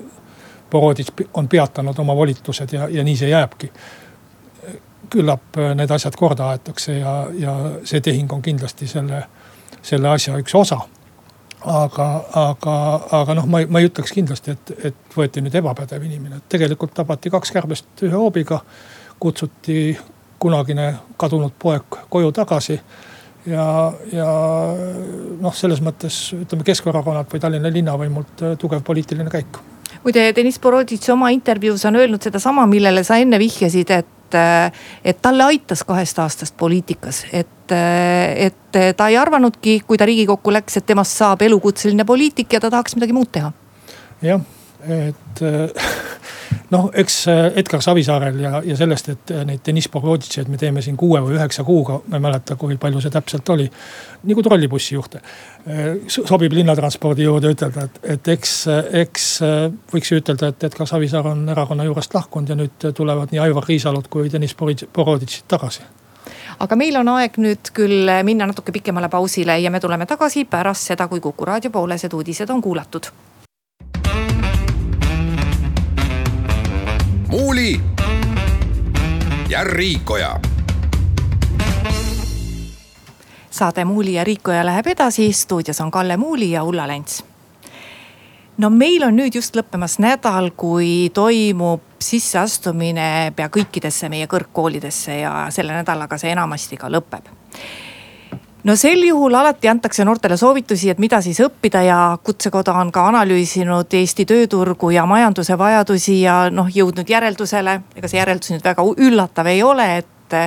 Boroditš 0.71 1.27
on 1.33 1.47
peatanud 1.47 1.99
oma 1.99 2.15
volitused 2.15 2.73
ja, 2.73 2.87
ja 2.89 3.03
nii 3.03 3.17
see 3.17 3.29
jääbki. 3.29 3.71
küllap 5.09 5.57
äh, 5.57 5.75
need 5.75 5.91
asjad 5.91 6.15
korda 6.15 6.49
aetakse 6.49 6.97
ja, 6.97 7.27
ja 7.37 7.55
see 7.83 8.01
tehing 8.01 8.31
on 8.33 8.41
kindlasti 8.41 8.87
selle, 8.87 9.23
selle 9.81 10.09
asja 10.09 10.37
üks 10.37 10.55
osa 10.55 10.79
aga, 11.65 12.07
aga, 12.33 12.75
aga 13.11 13.35
noh, 13.37 13.47
ma 13.47 13.61
ei, 13.63 13.67
ma 13.71 13.81
ei 13.81 13.87
ütleks 13.87 14.13
kindlasti, 14.15 14.55
et, 14.55 14.73
et 14.91 15.15
võeti 15.15 15.43
nüüd 15.43 15.55
ebapädev 15.55 16.03
inimene, 16.03 16.41
et 16.41 16.49
tegelikult 16.51 16.93
tabati 16.95 17.31
kaks 17.33 17.51
kärbest 17.51 18.03
ühe 18.03 18.15
hoobiga. 18.15 18.61
kutsuti 19.19 19.97
kunagine 20.43 20.93
kadunud 21.17 21.55
poeg 21.59 21.99
koju 22.11 22.31
tagasi. 22.35 22.79
ja, 23.45 23.67
ja 24.11 24.29
noh, 25.43 25.55
selles 25.55 25.81
mõttes 25.83 26.17
ütleme 26.37 26.63
Keskerakonnalt 26.67 27.31
või 27.33 27.43
Tallinna 27.43 27.71
linnavõimult 27.71 28.43
äh, 28.43 28.57
tugev 28.59 28.83
poliitiline 28.87 29.31
käik. 29.31 29.59
muide, 30.03 30.29
Deniss 30.35 30.61
Boroditš 30.63 31.11
oma 31.15 31.31
intervjuus 31.35 31.83
on 31.89 31.99
öelnud 31.99 32.23
sedasama, 32.23 32.65
millele 32.71 33.03
sa 33.03 33.19
enne 33.19 33.39
vihjasid, 33.39 33.91
et 33.91 34.39
äh, 34.39 34.71
et 35.03 35.21
talle 35.21 35.43
aitas 35.43 35.83
kahest 35.87 36.19
aastast 36.23 36.57
poliitikas, 36.57 37.25
et, 37.31 37.71
äh, 37.71 38.47
et 38.47 38.97
ta 38.97 39.07
ei 39.11 39.19
arvanudki, 39.19 39.81
kui 39.87 39.99
ta 39.99 40.07
riigikokku 40.07 40.55
läks, 40.55 40.79
et 40.79 40.87
temast 40.87 41.19
saab 41.19 41.43
elukutseline 41.43 42.05
poliitik 42.05 42.53
ja 42.53 42.63
ta 42.63 42.71
tahaks 42.71 42.95
midagi 42.95 43.15
muud 43.19 43.31
teha. 43.31 43.51
jah, 44.23 44.41
et 44.83 45.43
noh, 46.73 46.89
eks 46.93 47.27
äh, 47.27 47.45
Edgar 47.59 47.81
Savisaarel 47.81 48.39
ja, 48.39 48.61
ja 48.65 48.77
sellest, 48.77 49.09
et 49.13 49.31
äh, 49.31 49.43
neid 49.47 49.63
Deniss 49.65 49.89
Boroditšeid 49.91 50.49
me 50.51 50.59
teeme 50.59 50.81
siin 50.85 50.97
kuue 50.99 51.21
või 51.23 51.37
üheksa 51.37 51.65
kuuga, 51.67 51.99
ma 52.07 52.19
ei 52.19 52.25
mäleta, 52.25 52.57
kui 52.59 52.77
palju 52.81 53.01
see 53.03 53.13
täpselt 53.13 53.49
oli. 53.53 53.69
nagu 54.23 54.43
trollibussijuhte. 54.43 55.19
Sobib 56.13 56.53
linnatranspordi 56.55 57.25
juurde 57.25 57.51
ütelda, 57.53 57.87
et, 57.87 57.99
et 58.15 58.29
eks, 58.35 58.53
eks 59.03 59.25
võiks 59.93 60.11
ju 60.11 60.21
ütelda, 60.21 60.53
et 60.53 60.63
Edgar 60.69 60.87
Savisaar 60.87 61.27
on 61.33 61.43
erakonna 61.49 61.87
juurest 61.87 62.15
lahkunud 62.15 62.49
ja 62.49 62.57
nüüd 62.59 62.87
tulevad 62.95 63.33
nii 63.33 63.43
Aivar 63.43 63.67
Riisalud 63.67 64.07
kui 64.11 64.31
Deniss 64.31 64.55
Boroditšid 64.55 65.49
tagasi 65.51 65.85
aga 66.63 66.75
meil 66.79 66.95
on 66.99 67.09
aeg 67.17 67.35
nüüd 67.41 67.73
küll 67.75 68.11
minna 68.23 68.47
natuke 68.47 68.71
pikemale 68.75 69.09
pausile 69.11 69.57
ja 69.59 69.71
me 69.71 69.81
tuleme 69.83 70.05
tagasi 70.07 70.45
pärast 70.47 70.93
seda, 70.93 71.09
kui 71.11 71.19
Kuku 71.19 71.45
raadio 71.45 71.71
poolesed 71.73 72.13
uudised 72.15 72.51
on 72.53 72.61
kuulatud 72.61 73.11
Muuli 77.33 77.81
ja 79.49 79.63
Riikoja. 79.63 80.39
saade 83.49 83.85
Muuli 83.85 84.13
ja 84.13 84.23
Riikoja 84.23 84.65
läheb 84.65 84.87
edasi, 84.87 85.33
stuudios 85.33 85.81
on 85.81 85.91
Kalle 85.91 86.17
Muuli 86.17 86.51
ja 86.51 86.63
Ulla 86.63 86.87
Lents. 86.87 87.25
No 88.57 88.69
meil 88.69 89.03
on 89.03 89.17
nüüd 89.17 89.33
just 89.33 89.57
lõppemas 89.57 89.97
nädal, 89.97 90.51
kui 90.57 91.09
toimub 91.13 91.81
sisseastumine 91.99 93.33
pea 93.35 93.49
kõikidesse 93.49 94.13
meie 94.13 94.29
kõrgkoolidesse 94.29 95.17
ja 95.23 95.47
selle 95.49 95.73
nädalaga 95.73 96.21
see 96.21 96.35
enamasti 96.37 96.77
ka 96.77 96.93
lõpeb 96.93 97.33
no 98.63 98.75
sel 98.79 99.03
juhul 99.03 99.35
alati 99.35 99.67
antakse 99.67 100.05
noortele 100.07 100.37
soovitusi, 100.39 100.89
et 100.93 101.01
mida 101.01 101.19
siis 101.21 101.39
õppida 101.43 101.83
ja 101.83 101.97
Kutsekoda 102.23 102.75
on 102.79 102.91
ka 102.95 103.05
analüüsinud 103.11 103.91
Eesti 103.99 104.25
tööturgu 104.29 104.93
ja 104.95 105.05
majanduse 105.09 105.57
vajadusi 105.59 106.21
ja 106.21 106.47
noh, 106.51 106.69
jõudnud 106.71 107.09
järeldusele, 107.09 107.79
ega 107.95 108.11
see 108.11 108.21
järeldus 108.21 108.53
nüüd 108.53 108.63
väga 108.65 108.85
üllatav 108.93 109.51
ei 109.51 109.63
ole, 109.63 109.89
et, 110.03 110.39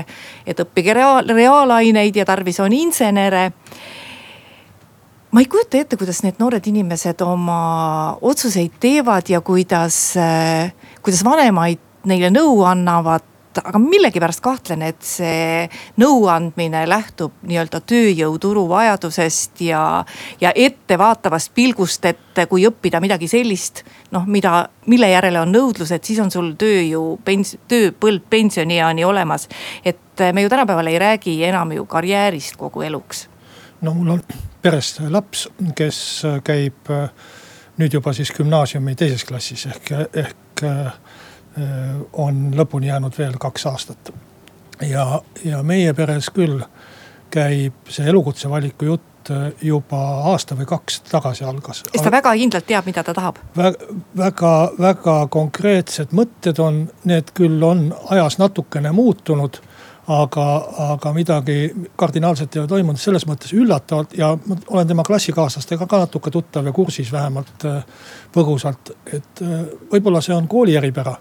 et 0.46 0.64
õppige 0.64 0.96
reaal, 0.96 1.28
reaalaineid 1.28 2.16
ja 2.16 2.26
tarvis 2.28 2.60
on 2.64 2.72
insenere. 2.72 3.50
Ma 5.36 5.42
ei 5.42 5.48
kujuta 5.52 5.76
ette, 5.82 5.98
kuidas 6.00 6.22
need 6.24 6.40
noored 6.40 6.64
inimesed 6.64 7.20
oma 7.20 7.60
otsuseid 8.24 8.78
teevad 8.80 9.28
ja 9.28 9.42
kuidas, 9.44 10.14
kuidas 11.04 11.24
vanemaid 11.26 11.82
neile 12.08 12.30
nõu 12.32 12.62
annavad 12.64 13.35
aga 13.64 13.78
millegipärast 13.80 14.42
kahtlen, 14.44 14.82
et 14.86 15.02
see 15.04 15.66
nõuandmine 16.00 16.84
lähtub 16.88 17.34
nii-öelda 17.46 17.80
tööjõuturu 17.88 18.66
vajadusest 18.70 19.62
ja, 19.66 19.82
ja 20.40 20.52
ettevaatavast 20.54 21.52
pilgust, 21.54 22.04
et 22.08 22.42
kui 22.50 22.66
õppida 22.68 23.00
midagi 23.02 23.28
sellist, 23.30 23.84
noh, 24.14 24.26
mida, 24.28 24.66
mille 24.90 25.10
järele 25.10 25.40
on 25.40 25.54
nõudlus, 25.54 25.92
et 25.94 26.04
siis 26.04 26.20
on 26.22 26.32
sul 26.32 26.52
tööjõu 26.58 27.16
pens-, 27.24 27.56
tööpõld 27.68 28.26
pensionieani 28.30 29.04
olemas. 29.04 29.48
et 29.84 30.26
me 30.32 30.42
ju 30.42 30.48
tänapäeval 30.48 30.86
ei 30.86 30.98
räägi 30.98 31.44
enam 31.44 31.72
ju 31.72 31.86
karjäärist 31.86 32.56
kogu 32.56 32.82
eluks. 32.82 33.28
no 33.80 33.94
mul 33.94 34.16
on 34.16 34.22
peres 34.62 34.96
laps, 35.08 35.48
kes 35.74 35.98
käib 36.44 36.90
nüüd 37.76 37.92
juba 37.92 38.12
siis 38.16 38.32
gümnaasiumi 38.32 38.96
teises 38.96 39.24
klassis 39.24 39.66
ehk, 39.66 39.92
ehk 40.14 40.64
on 42.12 42.50
lõpuni 42.56 42.90
jäänud 42.90 43.18
veel 43.18 43.38
kaks 43.40 43.66
aastat. 43.66 44.12
ja, 44.84 45.22
ja 45.44 45.62
meie 45.62 45.94
peres 45.94 46.30
küll 46.30 46.60
käib 47.30 47.88
see 47.88 48.08
elukutse 48.08 48.50
valiku 48.50 48.84
jutt 48.84 49.30
juba 49.62 50.00
aasta 50.30 50.54
või 50.54 50.66
kaks 50.70 51.00
tagasi 51.10 51.44
algas. 51.44 51.82
sest 51.92 52.04
ta 52.04 52.12
väga 52.12 52.34
kindlalt 52.36 52.66
teab, 52.66 52.86
mida 52.86 53.02
ta 53.02 53.14
tahab 53.14 53.40
Vä. 53.56 53.72
väga, 54.16 54.52
väga 54.78 55.16
konkreetsed 55.30 56.12
mõtted 56.12 56.60
on, 56.62 56.86
need 57.04 57.32
küll 57.34 57.62
on 57.62 57.88
ajas 58.10 58.38
natukene 58.38 58.92
muutunud 58.92 59.60
aga, 60.06 60.44
aga 60.92 61.12
midagi 61.12 61.56
kardinaalset 61.98 62.56
ei 62.56 62.62
ole 62.62 62.70
toimunud, 62.70 63.00
selles 63.00 63.26
mõttes 63.28 63.52
üllatavalt 63.56 64.14
ja 64.18 64.32
ma 64.46 64.58
olen 64.68 64.88
tema 64.88 65.04
klassikaaslastega 65.06 65.88
ka 65.90 66.02
natuke 66.04 66.30
tuttav 66.34 66.66
ja 66.66 66.74
kursis 66.74 67.10
vähemalt 67.12 67.66
äh, 67.66 67.80
põgusalt, 68.34 68.94
et 69.12 69.42
äh, 69.42 69.64
võib-olla 69.92 70.22
see 70.24 70.36
on 70.36 70.48
kooli 70.48 70.76
eripära. 70.78 71.16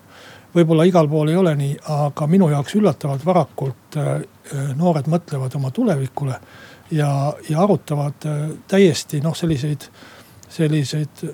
Võib-olla 0.56 0.86
igal 0.88 1.10
pool 1.12 1.32
ei 1.32 1.40
ole 1.40 1.56
nii, 1.60 1.74
aga 1.96 2.28
minu 2.32 2.50
jaoks 2.54 2.78
üllatavalt 2.80 3.26
varakult 3.26 4.00
äh, 4.02 4.14
noored 4.76 5.10
mõtlevad 5.12 5.56
oma 5.60 5.72
tulevikule 5.76 6.40
ja, 6.92 7.10
ja 7.50 7.62
arutavad 7.64 8.28
täiesti 8.70 9.22
noh, 9.24 9.36
selliseid, 9.36 9.88
selliseid 10.50 11.26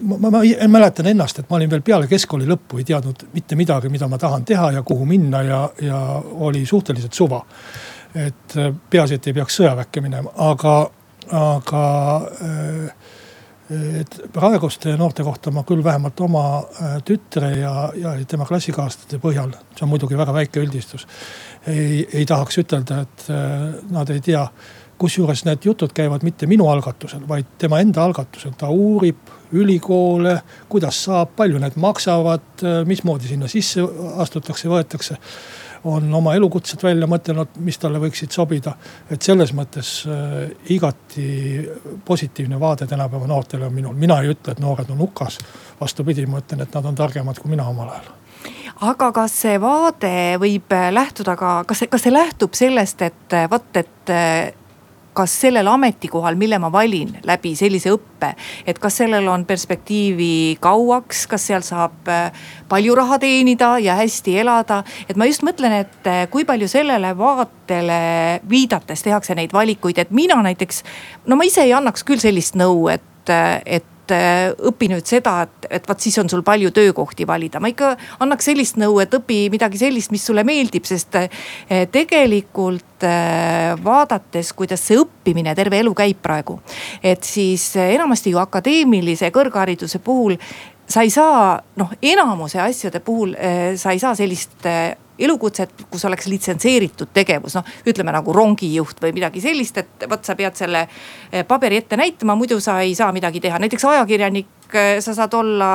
ma, 0.00 0.16
ma, 0.18 0.30
ma 0.30 0.42
mäletan 0.68 1.06
ennast, 1.06 1.38
et 1.38 1.50
ma 1.50 1.58
olin 1.58 1.70
veel 1.70 1.82
peale 1.86 2.08
keskkooli 2.10 2.46
lõppu 2.48 2.80
ei 2.80 2.86
teadnud 2.88 3.26
mitte 3.34 3.56
midagi, 3.58 3.90
mida 3.92 4.08
ma 4.10 4.18
tahan 4.20 4.44
teha 4.46 4.70
ja 4.76 4.82
kuhu 4.86 5.06
minna 5.08 5.42
ja, 5.42 5.60
ja 5.82 6.00
oli 6.48 6.64
suhteliselt 6.66 7.12
suva. 7.12 7.44
et 8.14 8.56
äh, 8.56 8.70
peaasi, 8.90 9.14
et 9.14 9.26
ei 9.26 9.34
peaks 9.34 9.56
sõjaväkke 9.58 10.00
minema, 10.04 10.30
aga, 10.38 10.74
aga 11.34 11.86
äh, 12.46 13.14
et 13.70 14.16
praeguste 14.32 14.92
noorte 15.00 15.24
kohta 15.24 15.52
ma 15.54 15.62
küll 15.64 15.84
vähemalt 15.84 16.20
oma 16.20 16.44
äh, 16.60 16.96
tütre 17.06 17.50
ja, 17.56 17.74
ja 17.96 18.14
tema 18.28 18.44
klassikaaslaste 18.48 19.20
põhjal, 19.22 19.54
see 19.72 19.86
on 19.86 19.92
muidugi 19.92 20.18
väga 20.20 20.34
väike 20.36 20.60
üldistus. 20.60 21.06
ei, 21.66 22.04
ei 22.12 22.26
tahaks 22.28 22.58
ütelda, 22.60 23.04
et 23.06 23.28
nad 23.90 24.10
ei 24.12 24.20
tea 24.20 24.44
kusjuures 25.00 25.44
need 25.46 25.64
jutud 25.64 25.92
käivad 25.94 26.22
mitte 26.26 26.46
minu 26.46 26.68
algatusel, 26.70 27.24
vaid 27.28 27.56
tema 27.58 27.80
enda 27.82 28.04
algatusel, 28.04 28.54
ta 28.58 28.68
uurib 28.70 29.32
ülikoole, 29.54 30.36
kuidas 30.70 30.98
saab, 31.06 31.34
palju 31.38 31.60
need 31.62 31.76
maksavad, 31.80 32.64
mismoodi 32.88 33.30
sinna 33.30 33.50
sisse 33.50 33.84
astutakse, 34.22 34.70
võetakse. 34.70 35.18
On 35.84 36.14
oma 36.14 36.34
elukutset 36.34 36.82
välja 36.82 37.06
mõtelnud, 37.10 37.58
mis 37.64 37.78
talle 37.78 38.00
võiksid 38.02 38.32
sobida. 38.32 38.74
et 39.10 39.22
selles 39.22 39.52
mõttes 39.52 39.92
äh, 40.08 40.50
igati 40.72 41.68
positiivne 42.04 42.60
vaade 42.60 42.86
tänapäeva 42.86 43.26
noortele 43.26 43.66
on 43.66 43.74
minul, 43.74 43.94
mina 43.94 44.20
ei 44.22 44.32
ütle, 44.32 44.52
et 44.52 44.60
noored 44.60 44.90
on 44.90 44.98
hukas. 44.98 45.38
vastupidi, 45.80 46.26
ma 46.26 46.40
ütlen, 46.40 46.62
et 46.62 46.74
nad 46.74 46.84
on 46.84 46.94
targemad 46.94 47.38
kui 47.38 47.50
mina 47.50 47.68
omal 47.68 47.88
ajal 47.88 48.12
aga 48.80 49.12
kas 49.12 49.38
see 49.44 49.60
vaade 49.60 50.36
võib 50.40 50.72
lähtuda 50.90 51.36
ka, 51.36 51.62
kas 51.66 51.78
see, 51.78 51.88
kas 51.88 52.02
see 52.02 52.12
lähtub 52.12 52.54
sellest, 52.54 53.02
et 53.02 53.36
vot, 53.50 53.76
et 53.76 54.14
kas 55.14 55.34
sellel 55.44 55.68
ametikohal, 55.70 56.36
mille 56.38 56.58
ma 56.62 56.70
valin 56.72 57.12
läbi 57.26 57.54
sellise 57.58 57.92
õppe, 57.94 58.32
et 58.66 58.78
kas 58.82 58.98
sellel 59.02 59.28
on 59.30 59.46
perspektiivi 59.48 60.58
kauaks, 60.62 61.24
kas 61.30 61.46
seal 61.50 61.64
saab 61.66 62.10
äh, 62.10 62.44
palju 62.68 62.96
raha 62.98 63.18
teenida 63.22 63.74
ja 63.82 63.96
hästi 64.00 64.38
elada. 64.42 64.82
et 65.08 65.16
ma 65.16 65.28
just 65.30 65.46
mõtlen, 65.46 65.78
et 65.84 66.10
äh, 66.10 66.26
kui 66.30 66.44
palju 66.44 66.68
sellele 66.68 67.14
vaatele 67.18 68.00
viidates 68.50 69.02
tehakse 69.02 69.34
neid 69.38 69.52
valikuid, 69.52 69.98
et 69.98 70.10
mina 70.10 70.40
näiteks. 70.42 70.82
no 71.26 71.36
ma 71.36 71.44
ise 71.44 71.62
ei 71.62 71.72
annaks 71.72 72.04
küll 72.04 72.22
sellist 72.22 72.58
nõu, 72.58 72.88
et, 72.92 73.30
äh, 73.30 73.60
et 73.66 73.93
et 74.04 74.12
äh, 74.12 74.52
õpi 74.68 74.88
nüüd 74.92 75.06
seda, 75.08 75.38
et, 75.46 75.68
et 75.78 75.88
vot 75.88 76.00
siis 76.00 76.16
on 76.20 76.28
sul 76.28 76.42
palju 76.44 76.70
töökohti 76.74 77.26
valida. 77.26 77.60
ma 77.60 77.70
ikka 77.72 77.94
annaks 78.20 78.50
sellist 78.50 78.76
nõu, 78.80 78.98
et 79.00 79.14
õpi 79.16 79.48
midagi 79.52 79.80
sellist, 79.80 80.12
mis 80.12 80.24
sulle 80.24 80.44
meeldib, 80.44 80.84
sest 80.84 81.16
äh, 81.16 81.30
tegelikult 81.92 83.06
äh, 83.06 83.72
vaadates, 83.84 84.52
kuidas 84.52 84.84
see 84.84 85.00
õppimine 85.00 85.54
terve 85.56 85.80
elu 85.80 85.94
käib 85.94 86.20
praegu. 86.22 86.60
et 87.02 87.24
siis 87.24 87.72
enamasti 87.76 88.34
ju 88.34 88.42
akadeemilise 88.42 89.30
kõrghariduse 89.34 89.98
puhul 90.04 90.36
sa 90.88 91.00
ei 91.02 91.10
saa 91.10 91.56
noh, 91.80 91.96
enamuse 92.02 92.60
asjade 92.60 93.00
puhul 93.00 93.32
sa 93.80 93.94
ei 93.94 93.98
saa 93.98 94.12
sellist 94.14 94.66
elukutset, 95.18 95.70
kus 95.90 96.04
oleks 96.04 96.26
litsenseeritud 96.26 97.12
tegevus, 97.14 97.54
noh 97.58 97.68
ütleme 97.86 98.12
nagu 98.14 98.32
rongijuht 98.34 98.98
või 99.02 99.14
midagi 99.14 99.42
sellist, 99.44 99.78
et 99.78 100.06
vot 100.10 100.24
sa 100.26 100.34
pead 100.38 100.56
selle 100.58 100.84
eh, 100.86 101.44
paberi 101.46 101.78
ette 101.82 101.98
näitama, 101.98 102.34
muidu 102.38 102.58
sa 102.62 102.80
ei 102.82 102.94
saa 102.98 103.12
midagi 103.14 103.42
teha, 103.44 103.60
näiteks 103.62 103.86
ajakirjanik 103.92 104.74
eh, 104.74 104.98
sa 105.04 105.14
saad 105.14 105.36
olla 105.38 105.68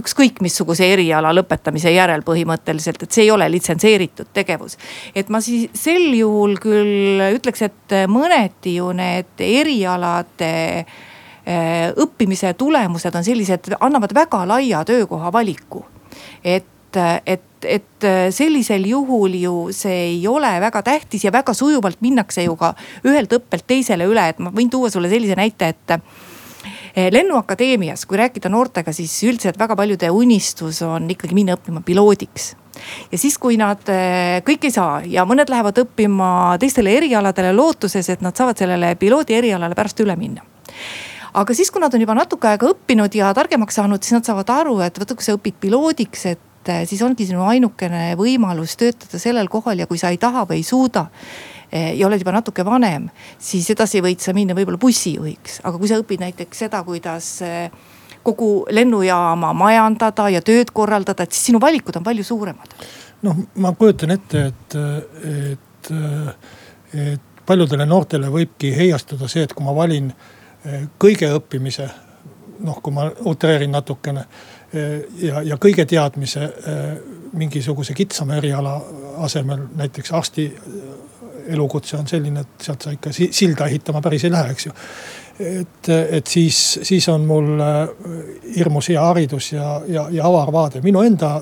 ükskõik 0.00 0.42
missuguse 0.44 0.90
eriala 0.92 1.32
lõpetamise 1.36 1.94
järel 1.94 2.24
põhimõtteliselt, 2.26 3.06
et 3.06 3.16
see 3.16 3.24
ei 3.24 3.32
ole 3.32 3.48
litsenseeritud 3.54 4.34
tegevus. 4.36 4.76
et 5.14 5.32
ma 5.32 5.40
siis 5.40 5.70
sel 5.72 6.12
juhul 6.18 6.58
küll 6.60 7.24
ütleks, 7.32 7.64
et 7.64 7.98
mõneti 8.08 8.76
ju 8.76 8.92
need 8.92 9.40
erialade 9.40 10.52
eh, 10.84 11.88
õppimise 12.04 12.52
tulemused 12.60 13.16
on 13.16 13.24
sellised, 13.24 13.72
annavad 13.80 14.12
väga 14.14 14.44
laia 14.48 14.84
töökoha 14.84 15.32
valiku. 15.32 15.86
et 16.44 16.73
et, 16.96 17.44
et 17.64 18.06
sellisel 18.34 18.84
juhul 18.88 19.34
ju 19.40 19.54
see 19.72 20.00
ei 20.10 20.20
ole 20.28 20.50
väga 20.60 20.82
tähtis 20.86 21.24
ja 21.24 21.32
väga 21.32 21.54
sujuvalt 21.54 22.02
minnakse 22.04 22.44
ju 22.44 22.56
ka 22.60 22.74
ühelt 23.06 23.32
õppelt 23.38 23.66
teisele 23.66 24.08
üle, 24.10 24.28
et 24.28 24.42
ma 24.42 24.52
võin 24.54 24.70
tuua 24.70 24.90
sulle 24.92 25.08
sellise 25.12 25.36
näite, 25.38 25.72
et 25.74 25.98
lennuakadeemias, 27.10 28.04
kui 28.06 28.18
rääkida 28.18 28.48
noortega, 28.52 28.92
siis 28.94 29.14
üldiselt 29.26 29.58
väga 29.58 29.76
paljude 29.76 30.10
unistus 30.14 30.82
on 30.86 31.08
ikkagi 31.10 31.34
minna 31.34 31.56
õppima 31.58 31.82
piloodiks. 31.84 32.54
Ja 33.12 33.18
siis, 33.18 33.38
kui 33.38 33.56
nad 33.58 33.82
eh, 33.90 34.40
kõik 34.46 34.66
ei 34.66 34.74
saa 34.74 35.00
ja 35.06 35.24
mõned 35.28 35.50
lähevad 35.50 35.78
õppima 35.84 36.28
teistele 36.62 36.94
erialadele 36.98 37.52
lootuses, 37.54 38.08
et 38.10 38.22
nad 38.24 38.36
saavad 38.36 38.58
sellele 38.58 38.94
piloodi 39.00 39.36
erialale 39.38 39.76
pärast 39.78 40.00
üle 40.04 40.16
minna. 40.18 40.44
Aga 41.34 41.54
siis, 41.54 41.70
kui 41.74 41.82
nad 41.82 41.94
on 41.94 42.02
juba 42.02 42.14
natuke 42.14 42.46
aega 42.50 42.68
õppinud 42.70 43.14
ja 43.18 43.32
targemaks 43.34 43.78
saanud, 43.80 44.02
siis 44.02 44.14
nad 44.14 44.26
saavad 44.26 44.50
aru, 44.54 44.78
et 44.86 44.98
vaata, 45.00 45.16
kui 45.18 45.26
sa 45.26 45.34
õpid 45.34 45.58
piloodiks, 45.62 46.26
et 46.30 46.42
et 46.64 46.72
eh, 46.72 46.84
siis 46.88 47.02
ongi 47.04 47.26
sinu 47.28 47.44
ainukene 47.44 48.14
võimalus 48.16 48.76
töötada 48.80 49.20
sellel 49.20 49.50
kohal 49.52 49.82
ja 49.82 49.88
kui 49.90 50.00
sa 50.00 50.10
ei 50.12 50.18
taha 50.20 50.46
või 50.48 50.62
ei 50.62 50.66
suuda 50.66 51.06
eh, 51.70 51.92
ja 51.98 52.06
oled 52.08 52.22
juba 52.22 52.32
natuke 52.38 52.64
vanem, 52.64 53.10
siis 53.38 53.68
edasi 53.74 54.00
võid 54.04 54.22
sa 54.24 54.32
minna 54.36 54.56
võib-olla 54.56 54.80
bussijuhiks, 54.80 55.60
aga 55.64 55.80
kui 55.80 55.90
sa 55.90 56.00
õpid 56.00 56.24
näiteks 56.24 56.64
seda, 56.64 56.80
kuidas 56.86 57.28
eh, 57.44 57.68
kogu 58.24 58.64
lennujaama 58.72 59.52
majandada 59.52 60.30
ja 60.32 60.40
tööd 60.40 60.72
korraldada, 60.72 61.26
et 61.26 61.36
siis 61.36 61.50
sinu 61.50 61.60
valikud 61.60 61.96
on 62.00 62.06
palju 62.06 62.24
suuremad. 62.24 62.72
noh, 63.24 63.44
ma 63.60 63.74
kujutan 63.76 64.16
ette, 64.16 64.46
et, 64.48 64.78
et, 65.28 65.92
et 66.94 67.44
paljudele 67.44 67.84
noortele 67.88 68.32
võibki 68.32 68.72
heiastuda 68.72 69.28
see, 69.28 69.44
et 69.44 69.52
kui 69.52 69.64
ma 69.64 69.76
valin 69.76 70.08
kõige 71.00 71.28
õppimise, 71.36 71.90
noh, 72.64 72.80
kui 72.80 72.92
ma 72.96 73.10
utreerin 73.28 73.72
natukene 73.76 74.24
ja, 75.22 75.42
ja 75.42 75.58
kõige 75.60 75.86
teadmise 75.88 76.44
äh, 76.44 76.84
mingisuguse 77.34 77.94
kitsama 77.94 78.38
eriala 78.38 78.74
asemel, 79.24 79.66
näiteks 79.76 80.12
arsti 80.12 80.46
äh, 80.50 80.78
elukutse 81.54 81.96
on 81.96 82.08
selline, 82.08 82.40
et 82.40 82.66
sealt 82.66 82.86
sa 82.86 82.94
ikka 82.94 83.12
silda 83.12 83.68
ehitama 83.68 84.00
päris 84.04 84.24
ei 84.24 84.32
lähe, 84.32 84.54
eks 84.54 84.66
ju. 84.66 84.72
et, 85.40 85.88
et 86.18 86.26
siis, 86.26 86.60
siis 86.82 87.08
on 87.12 87.26
mul 87.28 87.60
äh, 87.60 87.82
hirmus 88.56 88.88
hea 88.92 89.02
haridus 89.02 89.52
ja, 89.52 89.80
ja, 89.88 90.08
ja 90.10 90.26
avar 90.26 90.52
vaade. 90.52 90.82
minu 90.82 91.02
enda 91.02 91.36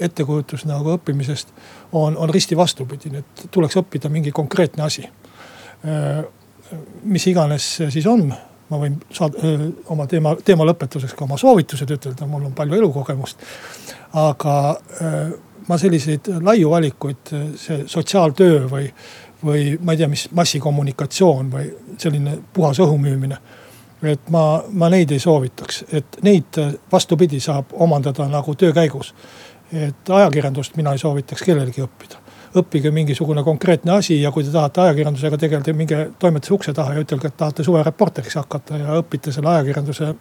ettekujutus 0.00 0.62
nagu 0.68 0.94
õppimisest 0.94 1.48
on, 1.92 2.16
on 2.16 2.30
risti 2.30 2.56
vastupidine, 2.56 3.24
et 3.24 3.48
tuleks 3.50 3.80
õppida 3.80 4.08
mingi 4.08 4.30
konkreetne 4.32 4.82
asi. 4.84 5.08
mis 7.02 7.26
iganes 7.26 7.64
see 7.76 7.90
siis 7.90 8.06
on 8.06 8.28
ma 8.70 8.80
võin 8.80 8.98
saada 9.14 9.56
oma 9.92 10.06
teema, 10.06 10.34
teema 10.44 10.66
lõpetuseks 10.68 11.16
ka 11.16 11.24
oma 11.24 11.38
soovitused 11.40 11.90
ütelda, 11.96 12.26
mul 12.28 12.48
on 12.48 12.54
palju 12.56 12.78
elukogemust. 12.78 13.44
aga 14.18 14.54
ma 15.68 15.78
selliseid 15.78 16.30
laiu 16.42 16.70
valikuid, 16.70 17.32
see 17.60 17.82
sotsiaaltöö 17.86 18.66
või, 18.70 18.90
või 19.44 19.64
ma 19.82 19.94
ei 19.94 20.02
tea, 20.02 20.08
mis 20.08 20.28
massikommunikatsioon 20.34 21.50
või 21.52 21.70
selline 21.98 22.38
puhas 22.52 22.80
õhu 22.84 22.98
müümine. 22.98 23.38
et 24.02 24.30
ma, 24.30 24.62
ma 24.70 24.88
neid 24.88 25.10
ei 25.10 25.18
soovitaks, 25.18 25.84
et 25.92 26.20
neid 26.22 26.60
vastupidi 26.92 27.40
saab 27.40 27.72
omandada 27.72 28.28
nagu 28.28 28.54
töö 28.54 28.72
käigus. 28.72 29.14
et 29.72 30.10
ajakirjandust 30.10 30.76
mina 30.76 30.92
ei 30.92 30.98
soovitaks 30.98 31.42
kellelegi 31.42 31.82
õppida 31.82 32.28
õppige 32.56 32.90
mingisugune 32.94 33.42
konkreetne 33.44 33.92
asi 33.98 34.22
ja 34.22 34.32
kui 34.32 34.44
te 34.44 34.50
tahate 34.54 34.80
ajakirjandusega 34.80 35.38
tegeleda, 35.38 35.74
minge 35.76 36.10
toimetuse 36.18 36.54
ukse 36.54 36.72
taha 36.74 36.96
ja 36.96 37.04
ütelge, 37.04 37.28
et 37.28 37.36
tahate 37.36 37.66
suvereporteriks 37.66 38.38
hakata 38.40 38.80
ja 38.80 38.98
õpite 39.02 39.32
selle 39.34 39.52
ajakirjanduse 39.52 40.14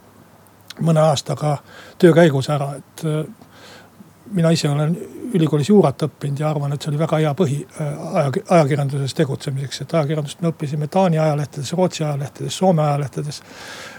mõne 0.85 1.01
aastaga 1.01 1.57
töö 1.97 2.13
käigus 2.13 2.49
ära, 2.53 2.73
et 2.77 3.05
äh, 3.05 3.21
mina 4.37 4.51
ise 4.51 4.69
olen 4.69 4.95
ülikoolis 5.33 5.69
juurat 5.69 6.03
õppinud 6.07 6.39
ja 6.39 6.49
arvan, 6.49 6.73
et 6.73 6.83
see 6.83 6.91
oli 6.91 6.99
väga 6.99 7.19
hea 7.23 7.33
põhi 7.37 7.57
äh, 7.63 8.29
ajakirjanduses 8.57 9.15
tegutsemiseks, 9.17 9.81
et 9.83 9.95
ajakirjandust 9.97 10.43
me 10.43 10.51
õppisime 10.51 10.89
Taani 10.91 11.19
ajalehtedes, 11.23 11.73
Rootsi 11.73 12.03
ajalehtedes, 12.03 12.57
Soome 12.57 12.83
ajalehtedes. 12.83 13.41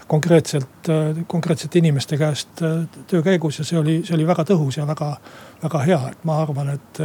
konkreetselt, 0.07 0.89
äh, 0.89 1.25
konkreetsete 1.27 1.79
inimeste 1.79 2.17
käest 2.17 2.63
töö 3.07 3.21
käigus 3.23 3.59
ja 3.59 3.65
see 3.65 3.79
oli, 3.79 4.01
see 4.05 4.15
oli 4.15 4.27
väga 4.27 4.45
tõhus 4.53 4.79
ja 4.79 4.87
väga, 4.87 5.11
väga 5.63 5.85
hea, 5.85 6.01
et 6.11 6.25
ma 6.25 6.41
arvan, 6.41 6.69
et 6.69 7.03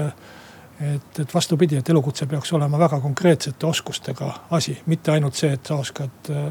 et, 0.80 1.20
et 1.20 1.34
vastupidi, 1.34 1.78
et 1.78 1.90
elukutse 1.90 2.26
peaks 2.26 2.52
olema 2.56 2.78
väga 2.78 2.98
konkreetsete 3.02 3.66
oskustega 3.66 4.30
asi, 4.56 4.74
mitte 4.90 5.12
ainult 5.14 5.38
see, 5.38 5.52
et 5.54 5.66
sa 5.66 5.78
oskad 5.78 6.32
äh, 6.34 6.48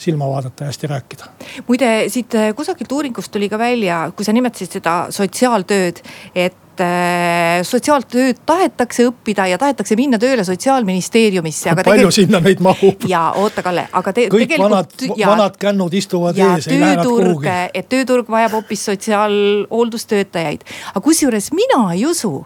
silma 0.00 0.28
vaadata 0.30 0.64
ja 0.64 0.72
hästi 0.72 0.86
rääkida. 0.86 1.32
muide, 1.68 1.90
siit 2.08 2.34
äh, 2.34 2.54
kusagilt 2.56 2.92
uuringust 2.92 3.32
tuli 3.32 3.48
ka 3.48 3.58
välja, 3.58 4.06
kui 4.16 4.24
sa 4.24 4.32
nimetasid 4.32 4.78
seda 4.78 4.94
sotsiaaltööd, 5.12 6.00
et 6.34 6.80
äh, 6.80 7.60
sotsiaaltööd 7.68 8.40
tahetakse 8.48 9.04
õppida 9.10 9.50
ja 9.52 9.60
tahetakse 9.60 9.98
minna 10.00 10.18
tööle 10.22 10.48
sotsiaalministeeriumisse. 10.48 11.76
palju 11.76 11.84
tegelikult... 11.84 12.18
sinna 12.22 12.40
neid 12.40 12.64
mahub? 12.64 13.04
ja 13.10 13.28
oota, 13.36 13.62
Kalle, 13.66 13.88
aga 13.92 14.16
te, 14.16 14.30
kõik 14.32 14.48
tegelikult. 14.48 14.96
vanad, 15.04 15.24
vanad 15.34 15.60
kännud 15.60 16.00
istuvad 16.00 16.40
ees, 16.40 16.72
ei 16.72 16.80
lähe 16.80 16.96
nad 17.02 17.04
kuhugi. 17.04 17.54
et 17.74 17.92
tööturg 17.92 18.32
vajab 18.32 18.56
hoopis 18.62 18.88
sotsiaalhooldustöötajaid, 18.94 20.64
aga 20.94 21.04
kusjuures 21.04 21.52
mina 21.52 21.84
ei 21.92 22.08
usu, 22.08 22.38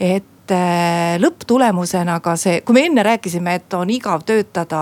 et 0.00 0.24
et 0.50 0.56
äh, 0.56 1.16
lõpptulemusena 1.22 2.18
ka 2.22 2.34
see, 2.38 2.60
kui 2.66 2.74
me 2.74 2.84
enne 2.88 3.04
rääkisime, 3.06 3.54
et 3.60 3.74
on 3.78 3.90
igav 3.92 4.24
töötada 4.26 4.80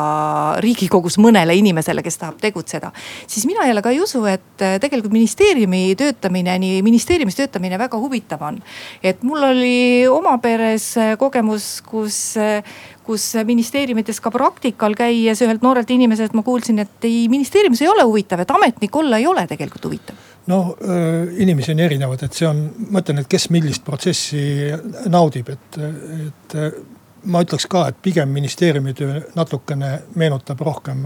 riigikogus 0.65 1.19
mõnele 1.21 1.57
inimesele, 1.59 2.03
kes 2.05 2.19
tahab 2.21 2.39
tegutseda. 2.41 2.91
siis 3.27 3.47
mina 3.47 3.67
jälle 3.67 3.83
ka 3.83 3.91
ei 3.91 4.01
usu, 4.01 4.25
et 4.27 4.63
äh, 4.65 4.79
tegelikult 4.81 5.13
ministeeriumi 5.13 5.95
töötamine, 5.99 6.59
nii 6.59 6.83
ministeeriumis 6.83 7.37
töötamine 7.37 7.79
väga 7.79 7.99
huvitav 7.99 8.43
on. 8.43 8.63
et 9.03 9.23
mul 9.23 9.43
oli 9.43 10.07
oma 10.09 10.39
peres 10.39 10.97
äh, 10.97 11.17
kogemus, 11.19 11.83
kus 11.83 12.39
kus 13.09 13.33
ministeeriumites 13.45 14.21
ka 14.21 14.31
praktikal 14.31 14.93
käies 14.93 15.41
ühelt 15.41 15.63
noorelt 15.65 15.91
inimeselt 15.91 16.35
ma 16.37 16.43
kuulsin, 16.45 16.79
et 16.85 17.05
ei, 17.09 17.29
ministeeriumis 17.29 17.81
ei 17.83 17.89
ole 17.89 18.05
huvitav, 18.05 18.45
et 18.45 18.51
ametnik 18.51 18.97
olla 18.97 19.17
ei 19.17 19.27
ole 19.27 19.47
tegelikult 19.49 19.89
huvitav 19.89 20.28
no 20.49 20.61
inimesi 21.37 21.75
on 21.75 21.83
erinevad, 21.85 22.23
et 22.25 22.37
see 22.37 22.47
on, 22.49 22.63
ma 22.91 23.03
ütlen, 23.03 23.23
et 23.23 23.29
kes 23.31 23.49
millist 23.55 23.85
protsessi 23.85 24.41
naudib, 25.13 25.51
et, 25.53 25.81
et 26.29 26.57
ma 27.29 27.43
ütleks 27.45 27.67
ka, 27.71 27.89
et 27.91 27.99
pigem 28.03 28.31
ministeeriumi 28.33 28.95
töö 28.97 29.21
natukene 29.37 29.93
meenutab 30.19 30.63
rohkem 30.65 31.05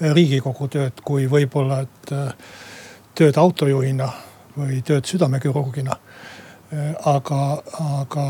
riigikogu 0.00 0.68
tööd, 0.72 1.04
kui 1.04 1.28
võib-olla, 1.30 1.82
et 1.84 2.12
tööd 3.18 3.38
autojuhina 3.40 4.08
või 4.56 4.82
tööd 4.86 5.08
südamekirurgina. 5.08 5.96
aga, 7.04 7.36
aga 7.82 8.24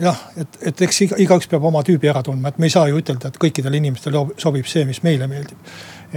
jah, 0.00 0.20
et, 0.40 0.54
et 0.70 0.82
eks 0.86 1.00
iga, 1.04 1.16
igaüks 1.20 1.48
peab 1.52 1.64
oma 1.68 1.82
tüübi 1.84 2.08
ära 2.08 2.22
tundma, 2.24 2.48
et 2.48 2.58
me 2.58 2.70
ei 2.70 2.72
saa 2.72 2.88
ju 2.88 2.96
ütelda, 2.96 3.28
et 3.28 3.36
kõikidele 3.36 3.76
inimestele 3.76 4.22
sobib 4.40 4.64
see, 4.66 4.86
mis 4.88 5.02
meile 5.04 5.28
meeldib 5.28 5.58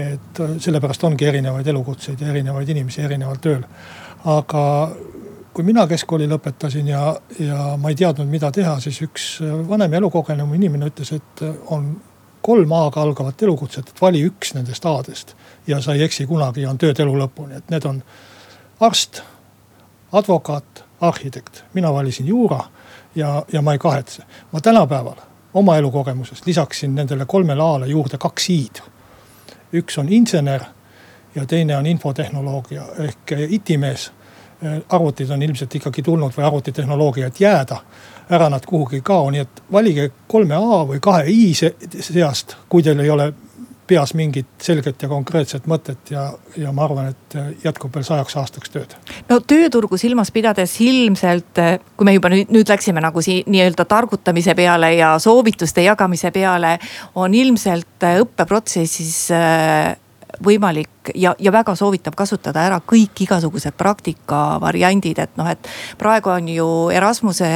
et 0.02 0.40
äh, 0.40 0.58
sellepärast 0.60 1.04
ongi 1.04 1.26
erinevaid 1.26 1.68
elukutseid 1.68 2.22
ja 2.22 2.30
erinevaid 2.34 2.70
inimesi 2.70 3.02
erineval 3.02 3.40
tööl. 3.42 3.64
aga 4.26 4.64
kui 5.54 5.64
mina 5.66 5.86
keskkooli 5.88 6.28
lõpetasin 6.30 6.88
ja, 6.88 7.04
ja 7.40 7.74
ma 7.82 7.90
ei 7.90 7.98
teadnud, 8.00 8.28
mida 8.30 8.52
teha, 8.52 8.78
siis 8.84 9.02
üks 9.06 9.30
äh, 9.44 9.56
vanem 9.70 9.94
elukogenum 10.00 10.54
inimene 10.56 10.92
ütles, 10.92 11.14
et 11.16 11.44
äh, 11.44 11.56
on 11.74 11.90
kolm 12.42 12.72
A-ga 12.72 13.02
algavat 13.02 13.42
elukutset, 13.44 13.90
et 13.90 14.02
vali 14.02 14.22
üks 14.28 14.54
nendest 14.56 14.86
A-dest. 14.86 15.36
ja 15.68 15.82
sa 15.82 15.94
ei 15.94 16.04
eksi 16.04 16.26
kunagi 16.28 16.64
ja 16.64 16.70
on 16.70 16.78
tööd 16.78 17.00
elu 17.00 17.18
lõpuni, 17.24 17.58
et 17.58 17.70
need 17.70 17.86
on 17.86 18.04
arst, 18.80 19.22
advokaat, 20.12 20.84
arhitekt. 21.02 21.64
mina 21.74 21.94
valisin 21.94 22.28
juura 22.28 22.64
ja, 23.16 23.44
ja 23.52 23.62
ma 23.62 23.74
ei 23.74 23.80
kahetse. 23.80 24.24
ma 24.52 24.62
tänapäeval 24.62 25.20
oma 25.54 25.78
elukogemusest 25.78 26.46
lisaksin 26.46 26.96
nendele 26.96 27.26
kolmele 27.26 27.64
A-le 27.64 27.88
juurde 27.88 28.18
kaks 28.18 28.50
I-d 28.50 28.82
üks 29.74 29.98
on 29.98 30.10
insener 30.10 30.62
ja 31.36 31.46
teine 31.46 31.78
on 31.78 31.86
infotehnoloogia 31.86 32.84
ehk 33.00 33.32
itimees. 33.50 34.12
arvutid 34.90 35.30
on 35.30 35.42
ilmselt 35.42 35.76
ikkagi 35.76 36.02
tulnud 36.04 36.34
või 36.36 36.44
arvutitehnoloogia, 36.44 37.28
et 37.28 37.40
jääda. 37.40 37.78
ära 38.30 38.50
nad 38.50 38.66
kuhugi 38.66 38.96
ei 38.96 39.02
kao, 39.02 39.30
nii 39.32 39.40
et 39.42 39.62
valige 39.72 40.12
kolme 40.28 40.56
A 40.56 40.84
või 40.86 41.00
kahe 41.00 41.24
I 41.28 41.54
seast, 42.00 42.56
kui 42.70 42.84
teil 42.84 43.00
ei 43.00 43.10
ole 43.10 43.34
peas 43.90 44.14
mingit 44.18 44.50
selget 44.62 45.02
ja 45.02 45.10
konkreetset 45.10 45.66
mõtet 45.70 46.12
ja, 46.14 46.28
ja 46.58 46.74
ma 46.76 46.86
arvan, 46.86 47.10
et 47.14 47.38
jätkub 47.66 47.94
veel 47.96 48.06
sajaks 48.06 48.38
aastaks 48.42 48.74
tööd. 48.74 48.94
no 49.30 49.40
tööturgu 49.42 49.98
silmas 49.98 50.32
pidades 50.36 50.76
ilmselt, 50.86 51.64
kui 51.98 52.08
me 52.08 52.14
juba 52.18 52.32
nüüd, 52.34 52.52
nüüd 52.54 52.70
läksime 52.70 53.02
nagu 53.04 53.24
siin 53.26 53.48
nii-öelda 53.50 53.88
targutamise 53.90 54.56
peale 54.58 54.94
ja 54.98 55.16
soovituste 55.22 55.84
jagamise 55.88 56.32
peale, 56.36 56.78
on 57.16 57.34
ilmselt 57.34 58.08
õppeprotsessis 58.12 59.18
äh, 59.36 59.98
võimalik 60.46 61.12
ja, 61.16 61.34
ja 61.40 61.52
väga 61.52 61.76
soovitav 61.76 62.16
kasutada 62.18 62.64
ära 62.70 62.80
kõik 62.86 63.26
igasugused 63.26 63.76
praktika 63.78 64.60
variandid, 64.62 65.20
et 65.20 65.38
noh, 65.40 65.50
et 65.50 65.70
praegu 66.00 66.34
on 66.34 66.50
ju 66.54 66.72
Erasmuse 66.96 67.50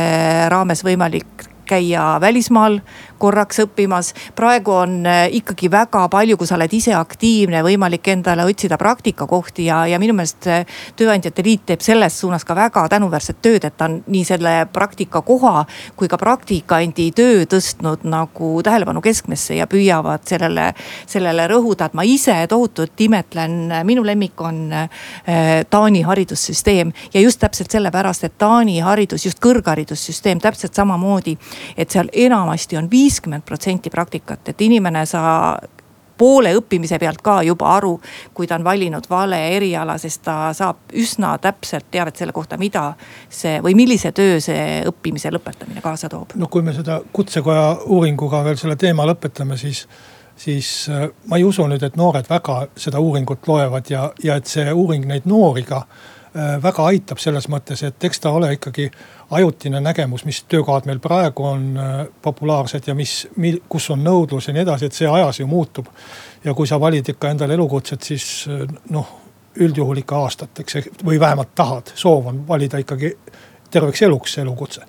raames 0.52 0.84
võimalik 0.86 1.50
käia 1.70 2.18
välismaal 2.22 2.80
korraks 3.24 3.62
õppimas. 3.64 4.12
praegu 4.36 4.72
on 4.76 5.06
äh, 5.08 5.28
ikkagi 5.40 5.72
väga 5.72 6.08
palju, 6.12 6.38
kui 6.38 6.48
sa 6.48 6.58
oled 6.58 6.74
ise 6.76 6.94
aktiivne, 6.98 7.64
võimalik 7.64 8.08
endale 8.12 8.46
otsida 8.48 8.78
praktikakohti 8.80 9.68
ja, 9.70 9.84
ja 9.88 10.00
minu 10.02 10.16
meelest 10.18 10.48
äh, 10.52 10.66
Tööandjate 11.00 11.44
Liit 11.46 11.66
teeb 11.70 11.84
selles 11.86 12.18
suunas 12.20 12.44
ka 12.46 12.56
väga 12.58 12.86
tänuväärset 12.92 13.40
tööd, 13.44 13.64
et 13.64 13.78
ta 13.80 13.88
on 13.88 14.02
nii 14.12 14.24
selle 14.28 14.54
praktikakoha 14.74 15.64
kui 16.00 16.10
ka 16.12 16.20
praktikandi 16.20 17.10
töö 17.16 17.46
tõstnud 17.50 18.04
nagu 18.10 18.52
tähelepanu 18.66 19.02
keskmesse 19.04 19.58
ja 19.58 19.68
püüavad 19.72 20.26
sellele, 20.28 20.70
sellele 21.08 21.48
rõhuda, 21.52 21.88
et 21.88 21.98
ma 21.98 22.04
ise 22.08 22.36
tohutult 22.52 23.00
imetlen, 23.08 23.56
minu 23.88 24.04
lemmik 24.06 24.42
on 24.44 24.62
äh, 24.74 25.64
Taani 25.70 26.04
haridussüsteem 26.04 26.92
ja 27.14 27.24
just 27.24 27.40
täpselt 27.44 27.72
sellepärast, 27.72 28.28
et 28.28 28.38
Taani 28.42 28.80
haridus, 28.84 29.30
just 29.30 29.40
kõrgharidussüsteem 29.44 30.44
täpselt 30.44 30.76
samamoodi, 30.76 31.38
et 31.78 31.92
seal 31.94 32.12
enamasti 32.28 32.78
on 32.80 32.92
viis 32.92 33.13
viiskümmend 33.14 33.46
protsenti 33.46 33.90
praktikat, 33.94 34.50
et 34.50 34.62
inimene 34.62 35.06
sa 35.06 35.58
poole 36.18 36.54
õppimise 36.56 37.00
pealt 37.02 37.22
ka 37.26 37.42
juba 37.44 37.72
aru, 37.76 37.94
kui 38.34 38.48
ta 38.48 38.56
on 38.60 38.64
valinud 38.64 39.06
vale 39.10 39.40
eriala, 39.56 39.98
sest 39.98 40.24
ta 40.26 40.54
saab 40.54 40.94
üsna 40.94 41.34
täpselt 41.42 41.90
teavet 41.92 42.18
selle 42.18 42.34
kohta, 42.34 42.58
mida 42.58 42.94
see 43.30 43.60
või 43.62 43.76
millise 43.78 44.12
töö 44.12 44.40
see 44.42 44.82
õppimise 44.90 45.32
lõpetamine 45.34 45.82
kaasa 45.82 46.10
toob. 46.10 46.36
no 46.36 46.48
kui 46.48 46.62
me 46.62 46.74
seda 46.74 47.02
kutsekoja 47.14 47.86
uuringuga 47.86 48.44
veel 48.44 48.58
selle 48.62 48.76
teema 48.76 49.08
lõpetame, 49.10 49.58
siis, 49.58 49.88
siis 50.36 50.90
äh, 50.90 51.08
ma 51.28 51.42
ei 51.42 51.46
usu 51.50 51.66
nüüd, 51.68 51.84
et 51.84 51.98
noored 51.98 52.30
väga 52.30 52.68
seda 52.78 53.02
uuringut 53.02 53.48
loevad 53.48 53.90
ja, 53.90 54.12
ja 54.24 54.38
et 54.38 54.50
see 54.50 54.70
uuring 54.72 55.10
neid 55.10 55.26
noori 55.30 55.66
ka 55.66 55.86
väga 56.34 56.86
aitab 56.90 57.20
selles 57.22 57.46
mõttes, 57.52 57.84
et 57.86 58.04
eks 58.04 58.20
ta 58.20 58.32
ole 58.34 58.54
ikkagi 58.56 58.88
ajutine 59.32 59.82
nägemus, 59.82 60.26
mis 60.26 60.44
töökohad 60.44 60.86
meil 60.86 61.00
praegu 61.00 61.46
on 61.46 61.66
äh, 61.78 62.06
populaarsed 62.22 62.88
ja 62.88 62.96
mis, 62.96 63.28
kus 63.70 63.90
on 63.94 64.04
nõudlus 64.04 64.48
ja 64.48 64.54
nii 64.54 64.64
edasi, 64.66 64.90
et 64.90 64.98
see 64.98 65.10
ajas 65.10 65.40
ju 65.40 65.48
muutub. 65.48 65.88
ja 66.44 66.54
kui 66.54 66.68
sa 66.68 66.80
valid 66.80 67.10
ikka 67.10 67.30
endale 67.30 67.54
elukutset, 67.54 68.04
siis 68.04 68.46
äh, 68.50 68.68
noh, 68.90 69.20
üldjuhul 69.56 70.02
ikka 70.02 70.18
aastateks 70.18 70.78
või 71.06 71.20
vähemalt 71.20 71.54
tahad, 71.56 71.94
soov 71.96 72.28
on 72.28 72.48
valida 72.48 72.78
ikkagi 72.82 73.14
terveks 73.72 74.02
eluks 74.02 74.34
see 74.34 74.42
elukutse 74.42 74.82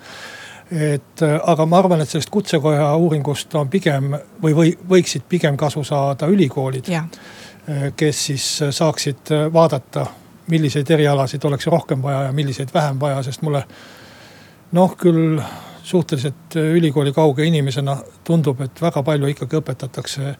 et 0.70 1.22
äh, 1.22 1.38
aga 1.44 1.66
ma 1.66 1.78
arvan, 1.78 2.00
et 2.00 2.08
sellest 2.08 2.30
kutsekoja 2.32 2.94
uuringust 2.96 3.54
on 3.54 3.68
pigem 3.68 4.14
või, 4.42 4.54
või 4.56 4.76
võiksid 4.88 5.28
pigem 5.28 5.56
kasu 5.56 5.84
saada 5.84 6.26
ülikoolid. 6.26 6.88
kes 7.96 8.26
siis 8.26 8.44
saaksid 8.70 9.30
vaadata, 9.52 10.06
milliseid 10.46 10.90
erialasid 10.90 11.44
oleks 11.44 11.66
rohkem 11.66 12.02
vaja 12.02 12.22
ja 12.28 12.32
milliseid 12.32 12.68
vähem 12.74 13.00
vaja, 13.00 13.22
sest 13.22 13.42
mulle 13.42 13.64
noh, 14.72 14.96
küll 14.96 15.40
suhteliselt 15.84 16.56
ülikooli 16.56 17.12
kauge 17.12 17.44
inimesena 17.44 17.96
tundub, 18.24 18.60
et 18.64 18.80
väga 18.82 19.02
palju 19.04 19.28
ikkagi 19.32 19.58
õpetatakse 19.60 20.34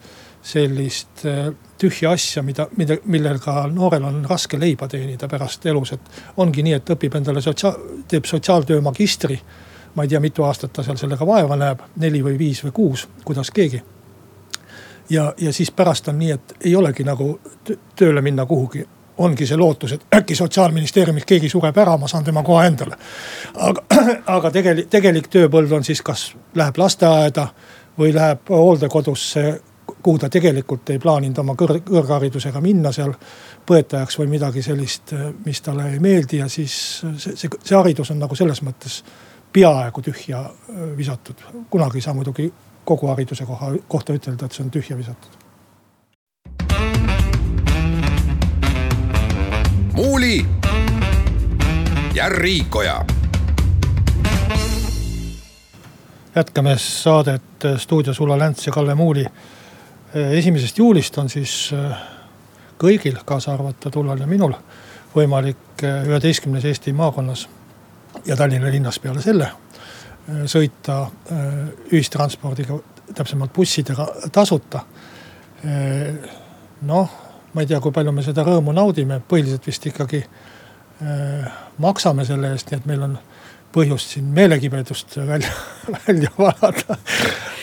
sellist 0.44 1.24
äh, 1.28 1.50
tühja 1.80 2.12
asja, 2.16 2.42
mida, 2.42 2.66
mida, 2.76 2.96
millega 3.04 3.64
noorel 3.72 4.04
on 4.04 4.24
raske 4.28 4.60
leiba 4.60 4.88
teenida 4.88 5.28
pärast 5.28 5.64
elus, 5.66 5.94
et 5.96 6.40
ongi 6.40 6.64
nii, 6.64 6.74
et 6.78 6.92
õpib 6.96 7.16
endale 7.16 7.40
sotsiaal, 7.44 7.78
teeb 8.08 8.28
sotsiaaltöö 8.28 8.80
magistri. 8.84 9.40
ma 9.94 10.02
ei 10.02 10.08
tea, 10.08 10.20
mitu 10.20 10.42
aastat 10.42 10.72
ta 10.72 10.82
seal 10.82 10.96
sellega 10.98 11.26
vaeva 11.26 11.56
näeb, 11.56 11.82
neli 12.02 12.22
või 12.24 12.38
viis 12.38 12.64
või 12.64 12.72
kuus, 12.72 13.08
kuidas 13.24 13.50
keegi. 13.50 13.82
ja, 15.10 15.32
ja 15.38 15.52
siis 15.52 15.70
pärast 15.70 16.08
on 16.08 16.18
nii, 16.18 16.30
et 16.30 16.54
ei 16.64 16.76
olegi 16.76 17.04
nagu 17.04 17.40
tööle 17.96 18.20
minna 18.20 18.46
kuhugi 18.46 18.86
ongi 19.18 19.46
see 19.46 19.56
lootus, 19.56 19.92
et 19.92 20.06
äkki 20.16 20.34
sotsiaalministeeriumis 20.34 21.24
keegi 21.26 21.48
sureb 21.48 21.76
ära, 21.78 21.96
ma 21.98 22.08
saan 22.08 22.24
tema 22.24 22.42
koha 22.42 22.64
endale. 22.66 22.96
aga, 23.54 23.84
aga 24.36 24.50
tegelik, 24.50 24.88
tegelik 24.90 25.28
tööpõld 25.30 25.72
on 25.72 25.84
siis, 25.84 26.02
kas 26.02 26.32
läheb 26.54 26.78
lasteaeda 26.78 27.46
või 27.98 28.14
läheb 28.14 28.50
hooldekodusse, 28.50 29.44
kuhu 30.02 30.18
ta 30.18 30.28
tegelikult 30.28 30.90
ei 30.90 30.98
plaaninud 30.98 31.38
oma 31.38 31.54
kõr 31.58 31.78
kõrgharidusega 31.84 32.60
minna 32.60 32.92
seal 32.92 33.14
põetajaks 33.66 34.18
või 34.18 34.32
midagi 34.34 34.62
sellist, 34.62 35.14
mis 35.44 35.62
talle 35.62 35.92
ei 35.92 36.02
meeldi 36.02 36.42
ja 36.42 36.48
siis 36.48 36.74
see, 37.00 37.36
see, 37.36 37.52
see 37.62 37.78
haridus 37.78 38.10
on 38.10 38.20
nagu 38.24 38.36
selles 38.36 38.62
mõttes 38.66 39.02
peaaegu 39.54 40.02
tühja 40.02 40.42
visatud. 40.96 41.46
kunagi 41.70 41.98
ei 41.98 42.02
saa 42.08 42.14
muidugi 42.14 42.50
kogu 42.84 43.06
hariduse 43.06 43.46
koha, 43.46 43.72
kohta 43.88 44.12
ütelda, 44.12 44.46
et 44.46 44.52
see 44.52 44.64
on 44.64 44.74
tühja 44.74 44.98
visatud 44.98 45.43
Muuli 49.94 50.46
ja 52.14 52.28
Riikoja. 52.28 53.04
jätkame 56.36 56.78
saadet 56.78 57.42
stuudios 57.76 58.20
Ulla 58.20 58.38
Länts 58.38 58.66
ja 58.66 58.72
Kalle 58.72 58.94
Muuli. 58.94 59.26
esimesest 60.14 60.78
juulist 60.78 61.18
on 61.18 61.28
siis 61.30 61.70
kõigil, 62.78 63.18
kaasa 63.24 63.54
arvatud 63.54 63.96
Ullal 63.96 64.18
ja 64.18 64.26
minul, 64.26 64.52
võimalik 65.14 65.86
üheteistkümnes 66.06 66.64
Eesti 66.64 66.92
maakonnas 66.92 67.48
ja 68.26 68.36
Tallinna 68.36 68.70
linnas 68.70 68.98
peale 68.98 69.22
selle 69.22 69.52
sõita 70.46 71.06
ühistranspordiga, 71.92 72.80
täpsemalt 73.14 73.52
bussidega 73.52 74.08
tasuta. 74.32 74.80
noh, 76.82 77.23
ma 77.54 77.62
ei 77.62 77.70
tea, 77.70 77.80
kui 77.80 77.94
palju 77.94 78.12
me 78.12 78.22
seda 78.26 78.44
rõõmu 78.46 78.74
naudime, 78.74 79.20
põhiliselt 79.28 79.66
vist 79.66 79.86
ikkagi 79.86 80.24
maksame 81.78 82.24
selle 82.26 82.52
eest, 82.54 82.70
nii 82.70 82.80
et 82.80 82.86
meil 82.88 83.02
on 83.06 83.16
põhjust 83.74 84.14
siin 84.14 84.26
meelekibedust 84.34 85.16
välja, 85.26 85.50
välja 86.06 86.30
valada. 86.38 86.96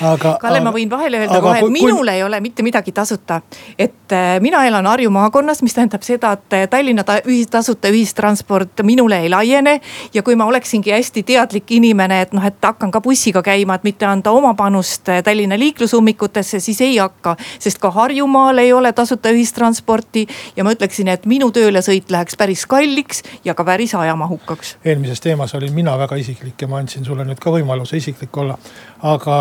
aga. 0.02 0.34
Kalle, 0.42 0.60
ma 0.66 0.74
võin 0.74 0.90
vahele 0.92 1.22
öelda 1.22 1.40
kohe, 1.44 1.60
et 1.62 1.74
minul 1.74 2.02
kui... 2.02 2.14
ei 2.14 2.24
ole 2.26 2.40
mitte 2.44 2.66
midagi 2.66 2.92
tasuta. 2.96 3.42
et 3.80 4.16
äh, 4.16 4.40
mina 4.44 4.66
elan 4.68 4.88
Harju 4.90 5.12
maakonnas, 5.14 5.62
mis 5.64 5.76
tähendab 5.78 6.04
seda, 6.04 6.34
et 6.38 6.58
äh, 6.58 6.66
Tallinna 6.70 7.06
ta, 7.08 7.20
ühis, 7.26 7.48
tasuta 7.52 7.92
ühistransport 7.94 8.84
minule 8.84 9.22
ei 9.24 9.30
laiene. 9.30 9.80
ja 10.14 10.24
kui 10.24 10.36
ma 10.36 10.46
oleksingi 10.52 10.92
hästi 10.92 11.24
teadlik 11.24 11.72
inimene, 11.72 12.22
et 12.26 12.36
noh, 12.36 12.46
et 12.46 12.60
hakkan 12.64 12.92
ka 12.92 13.02
bussiga 13.02 13.44
käima, 13.46 13.80
et 13.80 13.88
mitte 13.88 14.10
anda 14.10 14.36
oma 14.36 14.54
panust 14.58 15.10
äh, 15.10 15.24
Tallinna 15.24 15.60
liiklusummikutesse, 15.60 16.60
siis 16.60 16.82
ei 16.82 16.98
hakka. 16.98 17.38
sest 17.60 17.80
ka 17.80 17.92
Harjumaal 17.92 18.64
ei 18.64 18.74
ole 18.74 18.94
tasuta 18.94 19.32
ühistransporti 19.32 20.28
ja 20.56 20.68
ma 20.68 20.76
ütleksin, 20.76 21.08
et 21.14 21.26
minu 21.26 21.52
töölesõit 21.56 22.12
läheks 22.12 22.38
päris 22.38 22.66
kalliks 22.66 23.24
ja 23.46 23.56
ka 23.56 23.64
päris 23.64 23.96
ajamahukaks. 23.96 24.78
eelmises 24.86 25.22
teemas 25.22 25.56
olin 25.56 25.74
mina 25.74 25.98
väga 26.02 26.18
isiklik 26.22 26.62
ja 26.62 26.68
ma 26.72 26.82
andsin 26.82 27.06
sulle 27.06 27.26
nüüd 27.28 27.40
ka 27.42 27.54
võimaluse 27.54 28.00
isiklik 28.02 28.38
olla. 28.38 28.58
aga, 29.02 29.38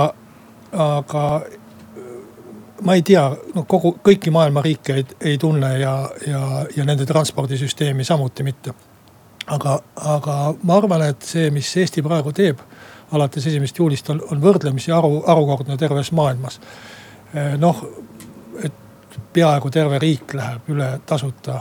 aga 0.72 1.24
ma 2.82 2.94
ei 2.94 3.02
tea, 3.02 3.24
no 3.54 3.64
kogu, 3.68 3.96
kõiki 4.04 4.32
maailma 4.32 4.62
riike 4.64 4.94
ei, 5.00 5.06
ei 5.32 5.38
tunne 5.38 5.72
ja, 5.78 5.94
ja, 6.26 6.44
ja 6.76 6.86
nende 6.86 7.06
transpordisüsteemi 7.06 8.04
samuti 8.04 8.46
mitte. 8.46 8.74
aga, 9.46 9.80
aga 9.96 10.36
ma 10.62 10.76
arvan, 10.76 11.08
et 11.10 11.26
see, 11.26 11.50
mis 11.50 11.70
Eesti 11.76 12.02
praegu 12.02 12.32
teeb 12.32 12.60
alates 13.12 13.46
esimesest 13.46 13.78
juulist 13.78 14.10
on, 14.10 14.22
on 14.30 14.42
võrdlemisi 14.42 14.92
haru, 14.94 15.22
harukordne 15.26 15.76
terves 15.76 16.12
maailmas. 16.12 16.60
noh, 17.58 17.82
et 18.62 19.18
peaaegu 19.32 19.70
terve 19.70 19.98
riik 19.98 20.34
läheb 20.34 20.70
üle 20.74 20.92
tasuta 21.06 21.60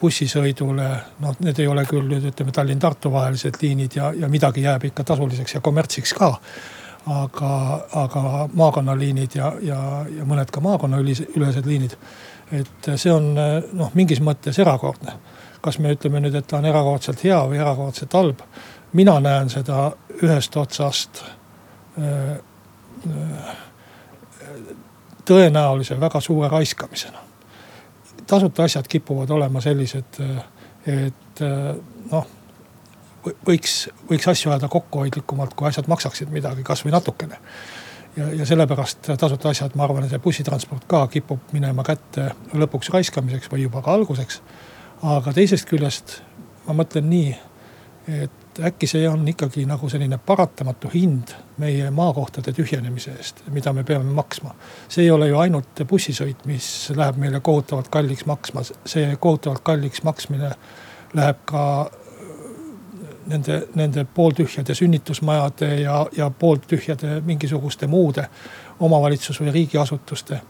bussisõidule, 0.00 0.88
noh, 1.22 1.36
need 1.42 1.58
ei 1.58 1.68
ole 1.70 1.84
küll 1.88 2.06
nüüd 2.08 2.28
ütleme 2.30 2.54
Tallinn-Tartu 2.54 3.10
vahelised 3.12 3.58
liinid 3.62 3.96
ja, 3.98 4.12
ja 4.14 4.28
midagi 4.30 4.62
jääb 4.62 4.88
ikka 4.90 5.04
tasuliseks 5.12 5.58
ja 5.58 5.60
kommertsiks 5.64 6.14
ka. 6.18 6.34
aga, 7.08 7.50
aga 7.96 8.48
maakonnaliinid 8.52 9.34
ja, 9.34 9.52
ja, 9.64 9.78
ja 10.12 10.24
mõned 10.28 10.50
ka 10.52 10.60
maakonnaülesed 10.60 11.66
liinid. 11.66 11.96
et 12.52 12.90
see 12.96 13.12
on 13.12 13.34
noh, 13.72 13.94
mingis 13.94 14.20
mõttes 14.20 14.58
erakordne. 14.58 15.14
kas 15.60 15.78
me 15.78 15.92
ütleme 15.92 16.20
nüüd, 16.20 16.34
et 16.34 16.46
ta 16.46 16.58
on 16.58 16.66
erakordselt 16.66 17.24
hea 17.24 17.40
või 17.48 17.58
erakordselt 17.58 18.12
halb? 18.12 18.42
mina 18.92 19.20
näen 19.20 19.50
seda 19.50 19.92
ühest 20.22 20.56
otsast 20.56 21.22
öö, 21.98 22.36
öö, 23.06 23.56
tõenäolise 25.28 26.00
väga 26.00 26.20
suure 26.20 26.48
raiskamisena 26.48 27.27
tasuta 28.28 28.66
asjad 28.68 28.88
kipuvad 28.88 29.30
olema 29.34 29.60
sellised, 29.64 30.20
et 30.88 31.42
noh, 32.12 32.26
võiks, 33.46 33.74
võiks 34.10 34.28
asju 34.30 34.52
ajada 34.52 34.68
kokkuhoidlikumalt, 34.72 35.54
kui 35.56 35.68
asjad 35.68 35.88
maksaksid 35.90 36.32
midagi, 36.32 36.64
kasvõi 36.66 36.92
natukene. 36.94 37.40
ja, 38.16 38.30
ja 38.40 38.46
sellepärast 38.46 39.10
tasuta 39.20 39.52
asjad, 39.52 39.76
ma 39.76 39.84
arvan, 39.84 40.08
see 40.08 40.22
bussitransport 40.22 40.86
ka 40.90 41.06
kipub 41.12 41.52
minema 41.52 41.84
kätte 41.86 42.30
lõpuks 42.54 42.92
raiskamiseks 42.94 43.50
või 43.52 43.66
juba 43.66 43.82
ka 43.82 43.94
alguseks. 43.98 44.42
aga 45.02 45.32
teisest 45.32 45.68
küljest 45.68 46.20
ma 46.66 46.76
mõtlen 46.82 47.08
nii, 47.08 47.34
et 48.24 48.47
äkki 48.64 48.86
see 48.86 49.08
on 49.08 49.28
ikkagi 49.28 49.66
nagu 49.66 49.88
selline 49.88 50.18
paratamatu 50.18 50.90
hind 50.94 51.34
meie 51.58 51.90
maakohtade 51.90 52.52
tühjenemise 52.52 53.14
eest, 53.16 53.42
mida 53.54 53.72
me 53.72 53.84
peame 53.84 54.12
maksma. 54.12 54.54
see 54.88 55.04
ei 55.04 55.10
ole 55.10 55.28
ju 55.28 55.38
ainult 55.38 55.84
bussisõit, 55.88 56.44
mis 56.46 56.90
läheb 56.96 57.16
meile 57.16 57.40
kohutavalt 57.40 57.88
kalliks 57.88 58.26
maksma, 58.26 58.62
see 58.84 59.16
kohutavalt 59.20 59.62
kalliks 59.62 60.02
maksmine 60.02 60.52
läheb 61.14 61.44
ka 61.44 61.64
äh, 61.80 62.08
nende, 63.28 63.62
nende 63.74 64.06
pooltühjade 64.14 64.74
sünnitusmajade 64.74 65.80
ja, 65.80 66.06
ja 66.16 66.30
pooltühjade 66.30 67.20
mingisuguste 67.24 67.86
muude 67.86 68.28
omavalitsus 68.80 69.40
või 69.40 69.52
riigiasutuste 69.52 70.40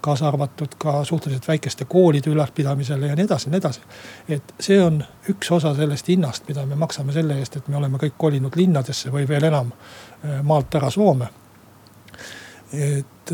kaasa 0.00 0.28
arvatud 0.28 0.76
ka 0.78 1.04
suhteliselt 1.04 1.48
väikeste 1.48 1.84
koolide 1.84 2.30
ülalpidamisele 2.30 3.06
ja 3.06 3.16
nii 3.16 3.24
edasi 3.24 3.48
ja 3.48 3.50
nii 3.50 3.58
edasi. 3.58 3.80
et 4.28 4.54
see 4.60 4.78
on 4.82 5.04
üks 5.30 5.50
osa 5.52 5.74
sellest 5.74 6.08
hinnast, 6.08 6.48
mida 6.48 6.66
me 6.66 6.74
maksame 6.74 7.12
selle 7.12 7.38
eest, 7.38 7.56
et 7.56 7.68
me 7.68 7.76
oleme 7.76 7.98
kõik 7.98 8.16
kolinud 8.18 8.56
linnadesse 8.56 9.12
või 9.12 9.28
veel 9.28 9.48
enam 9.50 9.72
äh, 9.72 10.42
maalt 10.42 10.74
ära 10.74 10.90
Soome. 10.90 11.28
et, 12.72 13.32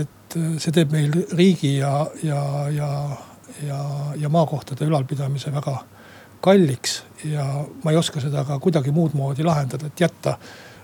et 0.00 0.38
see 0.58 0.72
teeb 0.72 0.92
meil 0.92 1.12
riigi 1.36 1.76
ja, 1.78 2.06
ja, 2.22 2.42
ja, 2.70 2.90
ja, 3.66 3.80
ja 4.16 4.28
maakohtade 4.28 4.86
ülalpidamise 4.88 5.52
väga 5.52 5.76
kalliks 6.40 7.02
ja 7.24 7.44
ma 7.84 7.92
ei 7.92 7.96
oska 8.00 8.20
seda 8.20 8.44
ka 8.48 8.58
kuidagi 8.58 8.90
muud 8.90 9.14
moodi 9.14 9.44
lahendada, 9.44 9.86
et 9.86 10.00
jätta 10.00 10.38
Äh, 10.40 10.79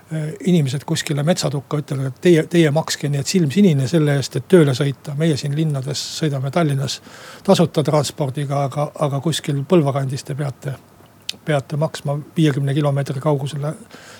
inimesed 0.46 0.84
kuskile 0.86 1.22
metsatukka 1.26 1.80
ütlevad, 1.82 2.12
et 2.12 2.20
teie, 2.22 2.42
teie 2.50 2.70
makske 2.70 3.08
nii, 3.10 3.22
et 3.24 3.30
silm 3.30 3.50
sinine 3.50 3.88
selle 3.90 4.14
eest, 4.14 4.36
et 4.38 4.44
tööle 4.48 4.74
sõita. 4.74 5.16
meie 5.18 5.36
siin 5.36 5.56
linnades 5.56 6.02
sõidame 6.20 6.50
Tallinnas 6.54 7.00
tasuta 7.44 7.82
transpordiga, 7.82 8.64
aga, 8.68 8.90
aga 9.06 9.20
kuskil 9.20 9.64
Põlva 9.66 9.92
kandis 9.96 10.22
te 10.24 10.36
peate, 10.38 10.76
peate 11.44 11.76
maksma 11.76 12.14
viiekümne 12.36 12.74
kilomeetri 12.74 13.20
kaugusele 13.20 13.72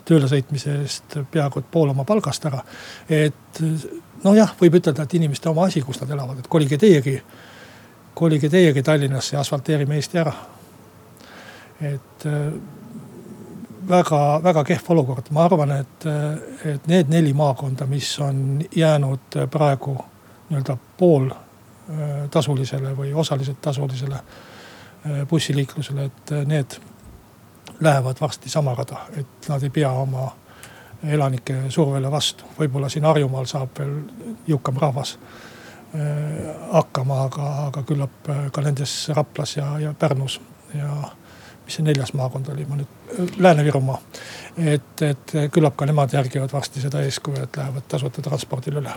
tööle 0.05 0.27
sõitmise 0.27 0.75
eest 0.83 1.18
peaaegu 1.31 1.62
et 1.62 1.70
pool 1.70 1.92
oma 1.94 2.05
palgast 2.05 2.46
ära. 2.51 2.64
et 3.09 3.62
nojah, 4.25 4.57
võib 4.61 4.81
ütelda, 4.81 5.07
et 5.07 5.14
inimeste 5.14 5.49
oma 5.49 5.68
asi, 5.70 5.85
kus 5.87 6.01
nad 6.01 6.11
elavad, 6.11 6.40
et 6.40 6.49
kolige 6.49 6.79
teiegi, 6.79 7.20
kolige 8.14 8.51
teiegi 8.51 8.83
Tallinnasse 8.83 9.37
ja 9.37 9.40
asfalteerime 9.40 9.94
Eesti 9.94 10.18
ära. 10.18 10.35
et 11.81 12.27
väga, 13.88 14.40
väga 14.42 14.64
kehv 14.64 14.90
olukord, 14.94 15.31
ma 15.31 15.44
arvan, 15.44 15.70
et, 15.81 16.07
et 16.64 16.87
need 16.90 17.09
neli 17.12 17.33
maakonda, 17.37 17.87
mis 17.87 18.18
on 18.20 18.62
jäänud 18.77 19.38
praegu 19.51 19.96
nii-öelda 20.49 20.77
pooltasulisele 20.99 22.96
või 22.96 23.14
osaliselt 23.14 23.61
tasulisele 23.62 24.18
bussiliiklusele, 25.31 26.05
et 26.05 26.31
need 26.46 26.79
lähevad 27.81 28.16
varsti 28.20 28.51
sama 28.51 28.75
rada, 28.75 28.96
et 29.16 29.49
nad 29.49 29.62
ei 29.62 29.70
pea 29.70 29.90
oma 29.90 30.31
elanike 31.05 31.55
survele 31.68 32.11
vastu. 32.11 32.44
võib-olla 32.59 32.88
siin 32.88 33.05
Harjumaal 33.05 33.46
saab 33.46 33.79
veel 33.79 34.01
jõukam 34.49 34.79
rahvas 34.81 35.18
hakkama, 36.72 37.20
aga, 37.25 37.51
aga 37.66 37.83
küllap 37.83 38.31
ka 38.53 38.62
nendes 38.64 39.09
Raplas 39.14 39.57
ja, 39.57 39.79
ja 39.81 39.94
Pärnus 39.99 40.40
ja 40.75 41.11
mis 41.67 41.79
see 41.79 41.87
neljas 41.87 42.13
maakond 42.17 42.49
oli, 42.53 42.65
ma 42.69 42.79
nüüd, 42.79 42.93
Lääne-Virumaa. 43.43 43.99
et, 44.57 45.03
et 45.03 45.35
küllap 45.53 45.77
ka 45.77 45.87
nemad 45.89 46.15
järgivad 46.15 46.53
varsti 46.53 46.81
seda 46.81 47.03
eeskuju, 47.05 47.43
et 47.43 47.59
lähevad 47.59 47.89
tasuta 47.91 48.23
transpordile 48.25 48.81
üle. 48.81 48.95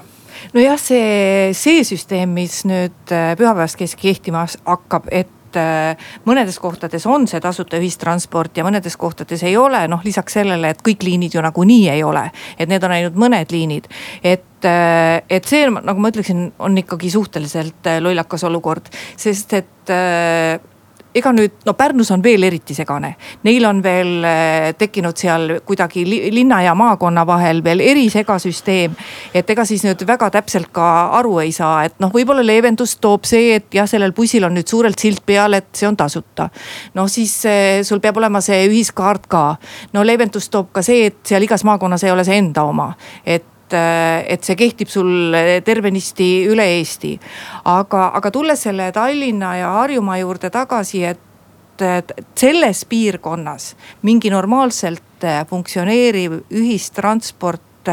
nojah, 0.54 0.78
see, 0.82 1.50
see 1.58 1.84
süsteem, 1.88 2.38
mis 2.38 2.62
nüüd 2.70 3.16
äh, 3.16 3.34
pühapäevast 3.40 3.80
kes 3.80 3.98
kehtima 4.00 4.46
hakkab, 4.66 5.10
et 5.12 5.58
äh, 5.58 6.10
mõnedes 6.30 6.62
kohtades 6.62 7.10
on 7.10 7.28
see 7.28 7.42
tasuta 7.44 7.82
ühistransport 7.82 8.62
ja 8.62 8.68
mõnedes 8.68 8.98
kohtades 9.02 9.44
ei 9.50 9.58
ole, 9.58 9.82
noh 9.90 10.06
lisaks 10.06 10.40
sellele, 10.40 10.74
et 10.76 10.86
kõik 10.86 11.04
liinid 11.10 11.36
ju 11.36 11.44
nagunii 11.46 11.90
ei 11.98 12.06
ole. 12.06 12.30
et 12.58 12.70
need 12.70 12.86
on 12.86 12.98
ainult 12.98 13.18
mõned 13.18 13.56
liinid, 13.56 13.90
et, 14.24 14.66
äh, 14.70 15.20
et 15.30 15.46
see 15.46 15.66
nagu 15.74 16.00
ma 16.00 16.14
ütleksin, 16.14 16.52
on 16.60 16.78
ikkagi 16.78 17.12
suhteliselt 17.18 17.96
lollakas 18.06 18.46
olukord, 18.46 18.94
sest 19.18 19.58
et 19.58 19.96
ega 21.16 21.32
nüüd 21.34 21.66
no 21.66 21.74
Pärnus 21.78 22.12
on 22.14 22.24
veel 22.24 22.44
eriti 22.46 22.76
segane, 22.78 23.16
neil 23.44 23.66
on 23.66 23.82
veel 23.84 24.26
äh, 24.28 24.70
tekkinud 24.78 25.18
seal 25.18 25.56
kuidagi 25.66 26.04
linna 26.06 26.62
ja 26.62 26.76
maakonna 26.78 27.26
vahel 27.28 27.64
veel 27.64 27.82
erisegasüsteem. 27.82 28.96
et 29.34 29.50
ega 29.50 29.66
siis 29.66 29.84
nüüd 29.88 30.06
väga 30.08 30.30
täpselt 30.30 30.70
ka 30.74 30.90
aru 31.20 31.40
ei 31.44 31.52
saa, 31.56 31.84
et 31.90 31.98
noh, 32.00 32.14
võib-olla 32.14 32.46
leevendust 32.46 33.02
toob 33.02 33.26
see, 33.26 33.56
et 33.58 33.74
jah, 33.74 33.90
sellel 33.90 34.14
bussil 34.14 34.46
on 34.46 34.54
nüüd 34.54 34.70
suurelt 34.70 35.00
silt 35.00 35.26
peal, 35.26 35.58
et 35.58 35.70
see 35.74 35.88
on 35.90 35.98
tasuta. 35.98 36.50
noh, 36.94 37.10
siis 37.10 37.40
äh, 37.50 37.82
sul 37.84 38.00
peab 38.00 38.18
olema 38.22 38.42
see 38.42 38.68
ühiskaart 38.70 39.28
ka. 39.28 39.46
no 39.94 40.06
leevendust 40.06 40.52
toob 40.54 40.74
ka 40.74 40.86
see, 40.86 41.08
et 41.10 41.22
seal 41.24 41.44
igas 41.44 41.66
maakonnas 41.66 42.04
ei 42.04 42.12
ole 42.14 42.28
see 42.28 42.38
enda 42.38 42.68
oma, 42.70 42.94
et 43.26 43.46
et, 43.74 44.34
et 44.34 44.44
see 44.44 44.58
kehtib 44.60 44.90
sul 44.90 45.36
tervenisti 45.66 46.30
üle 46.50 46.66
Eesti. 46.80 47.16
aga, 47.66 48.12
aga 48.16 48.32
tulles 48.32 48.62
selle 48.64 48.92
Tallinna 48.92 49.56
ja 49.58 49.72
Harjumaa 49.80 50.18
juurde 50.18 50.50
tagasi, 50.50 51.04
et 51.04 51.20
selles 52.36 52.84
piirkonnas 52.86 53.76
mingi 54.04 54.30
normaalselt 54.30 55.24
funktsioneeriv 55.50 56.42
ühistransport 56.52 57.92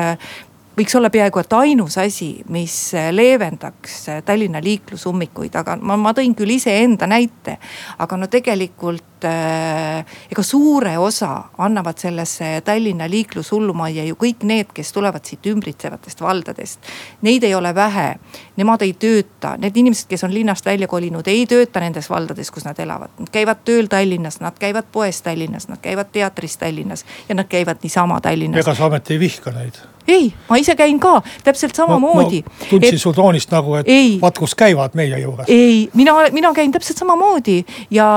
võiks 0.77 0.97
olla 0.99 1.11
peaaegu 1.11 1.41
et 1.41 1.55
ainus 1.57 1.97
asi, 1.99 2.31
mis 2.53 2.75
leevendaks 3.13 3.97
Tallinna 4.25 4.61
liiklusummikuid, 4.63 5.55
aga 5.57 5.77
ma, 5.81 5.97
ma 6.01 6.13
tõin 6.17 6.35
küll 6.37 6.57
iseenda 6.57 7.09
näite. 7.09 7.57
aga 7.99 8.17
no 8.17 8.29
tegelikult 8.29 9.25
äh, 9.25 10.05
ega 10.31 10.43
suure 10.45 10.97
osa 10.99 11.31
annavad 11.59 11.99
sellesse 11.99 12.61
Tallinna 12.65 13.09
liiklushullumajja 13.09 14.05
ju 14.11 14.19
kõik 14.21 14.45
need, 14.45 14.73
kes 14.77 14.93
tulevad 14.93 15.25
siit 15.25 15.47
ümbritsevatest 15.49 16.21
valdadest. 16.21 16.93
Neid 17.23 17.45
ei 17.45 17.55
ole 17.55 17.75
vähe, 17.75 18.09
nemad 18.57 18.85
ei 18.85 18.93
tööta, 18.93 19.57
need 19.61 19.77
inimesed, 19.77 20.09
kes 20.11 20.25
on 20.29 20.35
linnast 20.35 20.67
välja 20.67 20.89
kolinud, 20.89 21.27
ei 21.29 21.47
tööta 21.49 21.81
nendes 21.81 22.11
valdades, 22.13 22.53
kus 22.53 22.69
nad 22.69 22.79
elavad. 22.81 23.17
Nad 23.19 23.33
käivad 23.33 23.65
tööl 23.65 23.89
Tallinnas, 23.89 24.41
nad 24.45 24.59
käivad 24.61 24.93
poes 24.93 25.23
Tallinnas, 25.25 25.71
nad 25.73 25.81
käivad 25.83 26.13
teatris 26.13 26.61
Tallinnas 26.61 27.07
ja 27.29 27.35
nad 27.35 27.49
käivad 27.49 27.81
niisama 27.83 28.21
Tallinnas. 28.21 28.61
ega 28.61 28.75
sa 28.77 28.91
ometi 28.93 29.17
ei 29.17 29.21
vihka 29.21 29.57
neid? 29.57 29.81
Ei, 30.09 30.31
ma 30.49 30.59
ise 30.61 30.77
käin 30.79 31.01
ka 31.03 31.21
täpselt 31.45 31.77
samamoodi 31.79 32.43
no,. 32.45 32.55
No, 32.61 32.69
tundsin 32.71 32.99
et... 32.99 33.03
su 33.03 33.13
toonist 33.17 33.53
nagu, 33.55 33.79
et 33.81 33.91
vaat 34.23 34.39
kus 34.39 34.55
käivad 34.59 34.97
meie 34.99 35.21
juures. 35.23 35.49
ei, 35.53 35.89
mina, 35.95 36.19
mina 36.37 36.53
käin 36.57 36.73
täpselt 36.75 37.03
samamoodi 37.03 37.63
ja, 37.91 38.09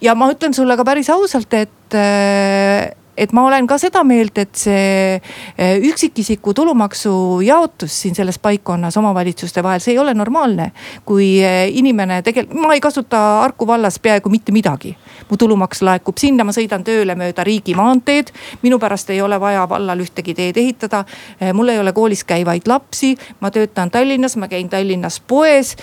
ja 0.00 0.14
ma 0.14 0.30
ütlen 0.32 0.56
sulle 0.56 0.76
ka 0.76 0.86
päris 0.86 1.10
ausalt, 1.12 1.54
et 1.54 2.00
et 3.20 3.32
ma 3.36 3.44
olen 3.44 3.66
ka 3.68 3.76
seda 3.80 4.02
meelt, 4.06 4.38
et 4.40 4.56
see 4.56 5.16
eh, 5.16 5.76
üksikisiku 5.90 6.54
tulumaksu 6.56 7.12
jaotus 7.44 7.92
siin 8.02 8.16
selles 8.16 8.38
paikkonnas 8.40 8.96
omavalitsuste 8.96 9.62
vahel, 9.62 9.82
see 9.84 9.94
ei 9.94 10.00
ole 10.00 10.14
normaalne. 10.16 10.70
kui 11.04 11.28
eh, 11.44 11.68
inimene 11.76 12.22
tegelikult, 12.24 12.60
ma 12.60 12.74
ei 12.74 12.80
kasuta 12.80 13.20
Harku 13.42 13.66
vallas 13.66 13.98
peaaegu 14.00 14.32
mitte 14.32 14.52
midagi. 14.52 14.96
mu 15.30 15.36
tulumaks 15.36 15.82
laekub 15.82 16.18
sinna, 16.18 16.44
ma 16.44 16.56
sõidan 16.56 16.84
tööle 16.84 17.14
mööda 17.14 17.44
riigimaanteed. 17.44 18.32
minu 18.62 18.78
pärast 18.78 19.10
ei 19.10 19.20
ole 19.20 19.40
vaja 19.40 19.68
vallal 19.68 20.00
ühtegi 20.00 20.34
teed 20.34 20.56
ehitada. 20.56 21.04
Eh, 21.40 21.52
mul 21.52 21.68
ei 21.68 21.78
ole 21.78 21.92
koolis 21.92 22.24
käivaid 22.24 22.68
lapsi, 22.68 23.16
ma 23.40 23.50
töötan 23.50 23.90
Tallinnas, 23.90 24.36
ma 24.36 24.48
käin 24.48 24.68
Tallinnas 24.68 25.20
poes. 25.20 25.76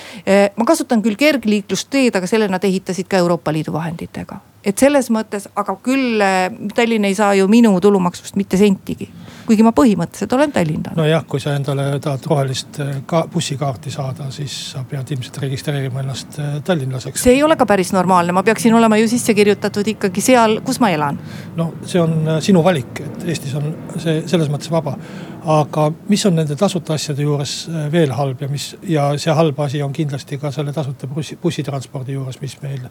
ma 0.58 0.66
kasutan 0.66 1.02
küll 1.02 1.16
kergliiklusteed, 1.16 2.16
aga 2.16 2.28
selle 2.28 2.48
nad 2.48 2.64
ehitasid 2.64 3.08
ka 3.08 3.18
Euroopa 3.18 3.54
Liidu 3.54 3.74
vahenditega 3.74 4.40
et 4.66 4.82
selles 4.82 5.10
mõttes, 5.14 5.48
aga 5.58 5.76
küll 5.84 6.22
äh, 6.24 6.48
Tallinn 6.76 7.06
ei 7.08 7.16
saa 7.18 7.34
ju 7.38 7.48
minu 7.52 7.76
tulumaksust 7.82 8.38
mitte 8.40 8.58
sentigi. 8.60 9.10
kuigi 9.48 9.64
ma 9.64 9.72
põhimõtteliselt 9.72 10.34
olen 10.36 10.52
tallinlane. 10.52 10.98
nojah, 10.98 11.24
kui 11.30 11.40
sa 11.40 11.54
endale 11.56 11.86
tahad 12.04 12.26
rohelist 12.28 12.80
äh, 12.84 12.98
ka 13.06 13.24
bussikaarti 13.34 13.92
saada, 13.94 14.32
siis 14.32 14.56
sa 14.74 14.84
pead 14.90 15.14
ilmselt 15.16 15.38
registreerima 15.46 16.02
ennast 16.04 16.40
äh, 16.40 16.58
tallinlaseks. 16.68 17.24
see 17.24 17.38
ei 17.38 17.44
ole 17.44 17.56
ka 17.56 17.66
päris 17.70 17.94
normaalne, 17.96 18.36
ma 18.36 18.44
peaksin 18.44 18.76
olema 18.76 18.98
ju 18.98 19.08
sisse 19.08 19.34
kirjutatud 19.38 19.94
ikkagi 19.94 20.26
seal, 20.26 20.60
kus 20.66 20.82
ma 20.84 20.92
elan. 20.96 21.20
no 21.56 21.72
see 21.86 22.02
on 22.02 22.42
sinu 22.44 22.64
valik, 22.66 23.02
et 23.06 23.28
Eestis 23.28 23.56
on 23.60 23.72
see 23.96 24.24
selles 24.28 24.52
mõttes 24.52 24.72
vaba. 24.74 24.98
aga 25.46 25.88
mis 26.10 26.26
on 26.26 26.36
nende 26.36 26.58
tasuta 26.60 26.98
asjade 26.98 27.24
juures 27.24 27.56
veel 27.92 28.12
halb 28.12 28.42
ja 28.42 28.52
mis 28.52 28.74
ja 28.84 29.10
see 29.18 29.34
halb 29.34 29.60
asi 29.64 29.82
on 29.82 29.94
kindlasti 29.94 30.42
ka 30.42 30.52
selle 30.52 30.74
tasuta 30.74 31.08
bussi, 31.08 31.38
bussitranspordi 31.42 32.18
juures, 32.18 32.42
mis 32.42 32.58
meil 32.62 32.90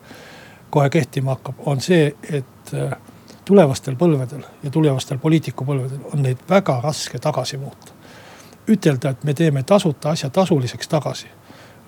kohe 0.70 0.90
kehtima 0.90 1.36
hakkab, 1.36 1.60
on 1.66 1.80
see, 1.80 2.14
et 2.30 2.74
äh, 2.74 2.96
tulevastel 3.46 3.96
põlvedel 3.96 4.44
ja 4.62 4.70
tulevastel 4.70 5.18
poliitikupõlvedel 5.22 6.12
on 6.12 6.22
neid 6.26 6.42
väga 6.50 6.80
raske 6.84 7.18
tagasi 7.22 7.56
muuta. 7.56 7.94
ütelda, 8.68 9.10
et 9.10 9.24
me 9.24 9.34
teeme 9.34 9.62
tasuta 9.62 10.10
asja 10.10 10.30
tasuliseks 10.30 10.88
tagasi, 10.88 11.28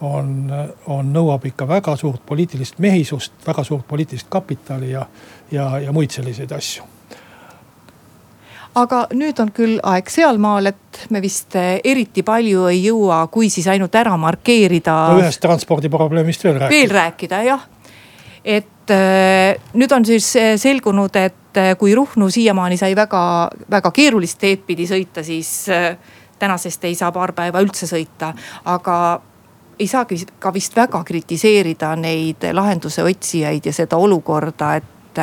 on, 0.00 0.52
on, 0.86 1.08
nõuab 1.12 1.46
ikka 1.46 1.66
väga 1.68 1.96
suurt 1.96 2.22
poliitilist 2.26 2.78
mehisust, 2.78 3.32
väga 3.46 3.64
suurt 3.64 3.86
poliitilist 3.88 4.28
kapitali 4.30 4.90
ja, 4.90 5.06
ja, 5.50 5.78
ja 5.78 5.92
muid 5.92 6.14
selliseid 6.14 6.52
asju 6.52 6.84
aga 8.78 9.06
nüüd 9.10 9.40
on 9.42 9.50
küll 9.50 9.80
aeg 9.82 10.10
sealmaal, 10.12 10.70
et 10.70 11.00
me 11.10 11.22
vist 11.24 11.56
äh, 11.58 11.80
eriti 11.84 12.22
palju 12.22 12.68
ei 12.70 12.84
jõua, 12.84 13.24
kui 13.32 13.50
siis 13.50 13.66
ainult 13.66 13.94
ära 13.98 14.16
markeerida. 14.16 14.94
no 15.12 15.24
ühest 15.24 15.42
transpordiprobleemist 15.42 16.44
veel 16.44 16.60
rääkida. 16.60 16.76
veel 16.76 16.94
rääkida 16.94 17.42
jah 17.48 17.66
et 18.44 18.90
äh, 18.90 19.56
nüüd 19.74 19.92
on 19.92 20.04
siis 20.06 20.30
äh, 20.36 20.56
selgunud, 20.60 21.16
et 21.16 21.56
äh, 21.56 21.74
kui 21.78 21.94
Ruhnu 21.94 22.30
siiamaani 22.30 22.76
sai 22.80 22.94
väga, 22.96 23.22
väga 23.70 23.92
keerulist 23.94 24.38
teed 24.40 24.64
pidi 24.66 24.86
sõita, 24.88 25.24
siis 25.26 25.68
tänasest 26.38 26.84
ei 26.86 26.94
saa 26.94 27.10
paar 27.12 27.32
päeva 27.36 27.62
üldse 27.64 27.88
sõita, 27.90 28.32
aga 28.70 28.98
ei 29.78 29.86
saagi 29.86 30.20
ka 30.38 30.52
vist 30.54 30.76
väga 30.76 31.02
kritiseerida 31.06 31.94
neid 31.98 32.48
lahenduse 32.52 33.02
otsijaid 33.06 33.66
ja 33.66 33.74
seda 33.74 33.98
olukorda, 33.98 34.74
et, 34.78 35.22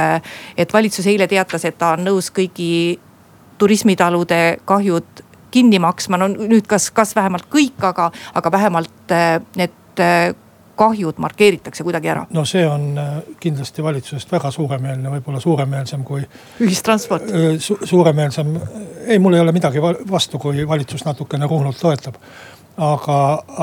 et 0.57 0.73
valitsus 0.73 1.07
eile 1.11 1.27
teatas, 1.27 1.65
et 1.65 1.77
ta 1.77 1.93
on 1.95 2.05
nõus 2.07 2.31
kõigi 2.35 2.99
turismitalude 3.57 4.59
kahjud 4.67 5.23
kinni 5.51 5.79
maksma. 5.79 6.19
no 6.19 6.27
nüüd 6.27 6.67
kas, 6.67 6.89
kas 6.91 7.15
vähemalt 7.15 7.47
kõik, 7.51 7.79
aga, 7.83 8.09
aga 8.35 8.51
vähemalt 8.51 9.15
need 9.55 10.43
kahjud 10.75 11.19
markeeritakse 11.21 11.83
kuidagi 11.83 12.11
ära? 12.13 12.25
no 12.29 12.45
see 12.45 12.65
on 12.67 12.97
äh, 12.97 13.13
kindlasti 13.39 13.83
valitsusest 13.83 14.31
väga 14.31 14.51
suuremeelne, 14.51 15.11
võib-olla 15.17 15.39
suuremeelsem 15.43 16.03
kui. 16.03 16.25
ühistransport 16.61 17.31
su,. 17.59 17.79
suuremeelsem, 17.83 18.55
ei, 19.07 19.19
mul 19.19 19.37
ei 19.37 19.45
ole 19.45 19.55
midagi 19.55 19.81
vastu, 20.11 20.39
kui 20.39 20.67
valitsus 20.67 21.05
natukene 21.05 21.47
Ruhnut 21.49 21.79
toetab 21.79 22.19
aga, 22.77 23.17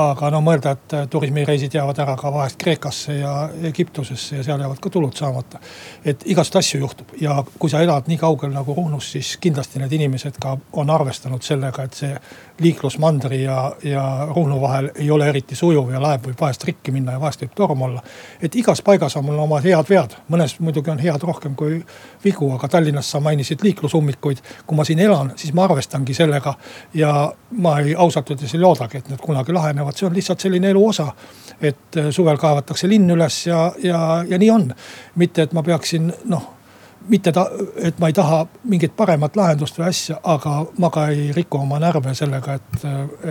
aga 0.07 0.29
no 0.33 0.41
mõelda, 0.43 0.73
et 0.73 0.95
turismireisid 1.11 1.73
jäävad 1.77 1.99
ära 2.01 2.15
ka 2.17 2.31
vahest 2.33 2.57
Kreekasse 2.61 3.17
ja 3.19 3.33
Egiptusesse 3.69 4.39
ja 4.39 4.45
seal 4.45 4.61
jäävad 4.61 4.79
ka 4.81 4.89
tulud 4.89 5.13
saamata. 5.17 5.59
et 6.05 6.23
igast 6.25 6.55
asju 6.55 6.79
juhtub 6.79 7.13
ja 7.21 7.43
kui 7.59 7.69
sa 7.69 7.81
elad 7.81 8.07
nii 8.07 8.17
kaugel 8.17 8.51
nagu 8.53 8.73
Ruhnus, 8.73 9.11
siis 9.11 9.37
kindlasti 9.37 9.79
need 9.79 9.91
inimesed 9.91 10.39
ka 10.41 10.57
on 10.73 10.89
arvestanud 10.89 11.41
sellega, 11.41 11.83
et 11.83 11.93
see 11.93 12.15
liiklus 12.59 12.97
mandri 12.97 13.43
ja, 13.43 13.75
ja 13.83 14.27
Ruhnu 14.35 14.61
vahel 14.61 14.89
ei 14.95 15.11
ole 15.11 15.27
eriti 15.29 15.55
sujuv 15.55 15.89
ja 15.91 16.01
laev 16.01 16.27
võib 16.27 16.41
vahest 16.41 16.63
rikki 16.63 16.91
minna 16.93 17.15
ja 17.15 17.21
vahest 17.21 17.41
võib 17.41 17.55
torm 17.55 17.81
olla. 17.81 18.03
et 18.41 18.55
igas 18.55 18.81
paigas 18.81 19.15
on 19.17 19.25
mul 19.25 19.39
oma 19.39 19.59
head 19.63 19.89
vead, 19.89 20.13
mõnes 20.29 20.55
muidugi 20.59 20.91
on 20.93 21.01
head 21.01 21.23
rohkem 21.23 21.55
kui 21.55 21.81
vigu, 22.23 22.51
aga 22.53 22.67
Tallinnas 22.67 23.11
sa 23.11 23.19
mainisid 23.19 23.63
liiklusummikuid. 23.63 24.41
kui 24.65 24.77
ma 24.77 24.85
siin 24.85 24.99
elan, 24.99 25.33
siis 25.35 25.53
ma 25.53 25.65
arvestangi 25.65 26.13
sellega 26.13 26.53
ja 26.93 27.33
ma 27.51 27.79
ei 27.79 27.95
ausalt 27.95 28.29
öeldes 28.29 28.53
ei 28.53 28.61
loodagi, 28.61 28.97
et 28.97 29.09
need 29.09 29.21
kunagi 29.21 29.53
lahenevad, 29.53 29.97
see 29.97 30.07
on 30.07 30.13
lihtsalt 30.13 30.39
selline 30.39 30.69
elu 30.69 30.87
osa. 30.87 31.13
et 31.61 32.01
suvel 32.11 32.37
kaevatakse 32.37 32.87
linn 32.87 33.09
üles 33.09 33.47
ja, 33.47 33.71
ja, 33.83 34.25
ja 34.29 34.37
nii 34.37 34.51
on. 34.51 34.73
mitte, 35.15 35.41
et 35.41 35.53
ma 35.53 35.63
peaksin 35.63 36.13
noh 36.25 36.62
mitte 37.07 37.31
ta, 37.31 37.47
et 37.75 37.99
ma 37.99 38.07
ei 38.07 38.13
taha 38.13 38.45
mingit 38.69 38.95
paremat 38.95 39.35
lahendust 39.35 39.77
või 39.79 39.87
asja, 39.89 40.17
aga 40.23 40.55
ma 40.79 40.89
ka 40.93 41.07
ei 41.11 41.31
riku 41.35 41.59
oma 41.59 41.79
närve 41.81 42.13
sellega, 42.15 42.57
et, 42.59 42.85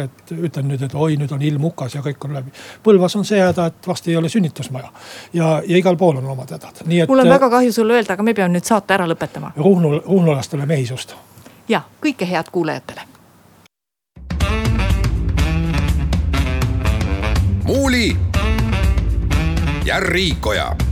et 0.04 0.32
ütlen 0.36 0.68
nüüd, 0.68 0.82
et 0.82 0.94
oi, 0.94 1.16
nüüd 1.20 1.32
on 1.32 1.42
ilm 1.42 1.68
hukas 1.70 1.96
ja 1.96 2.02
kõik 2.04 2.26
on 2.26 2.36
läbi. 2.36 2.52
Põlvas 2.84 3.16
on 3.18 3.24
see 3.28 3.40
häda, 3.40 3.66
et 3.72 3.88
varsti 3.88 4.12
ei 4.12 4.18
ole 4.20 4.28
sünnitusmaja 4.32 4.92
ja, 5.32 5.54
ja 5.66 5.78
igal 5.78 5.96
pool 5.96 6.20
on 6.20 6.28
omad 6.34 6.52
hädad, 6.52 6.84
nii 6.86 7.04
et. 7.04 7.08
mul 7.12 7.24
on 7.24 7.32
väga 7.32 7.50
kahju 7.50 7.72
sulle 7.72 7.96
öelda, 7.98 8.16
aga 8.16 8.26
me 8.26 8.34
peame 8.34 8.56
nüüd 8.58 8.68
saate 8.68 8.94
ära 8.98 9.08
lõpetama. 9.08 9.54
Ruhnu, 9.56 9.98
ruhnulastele 10.04 10.66
mehisust. 10.66 11.16
ja 11.68 11.82
kõike 12.04 12.28
head 12.28 12.52
kuulajatele. 12.52 13.08
muuli 17.62 18.16
ja 19.84 20.00
Riikoja 20.00 20.91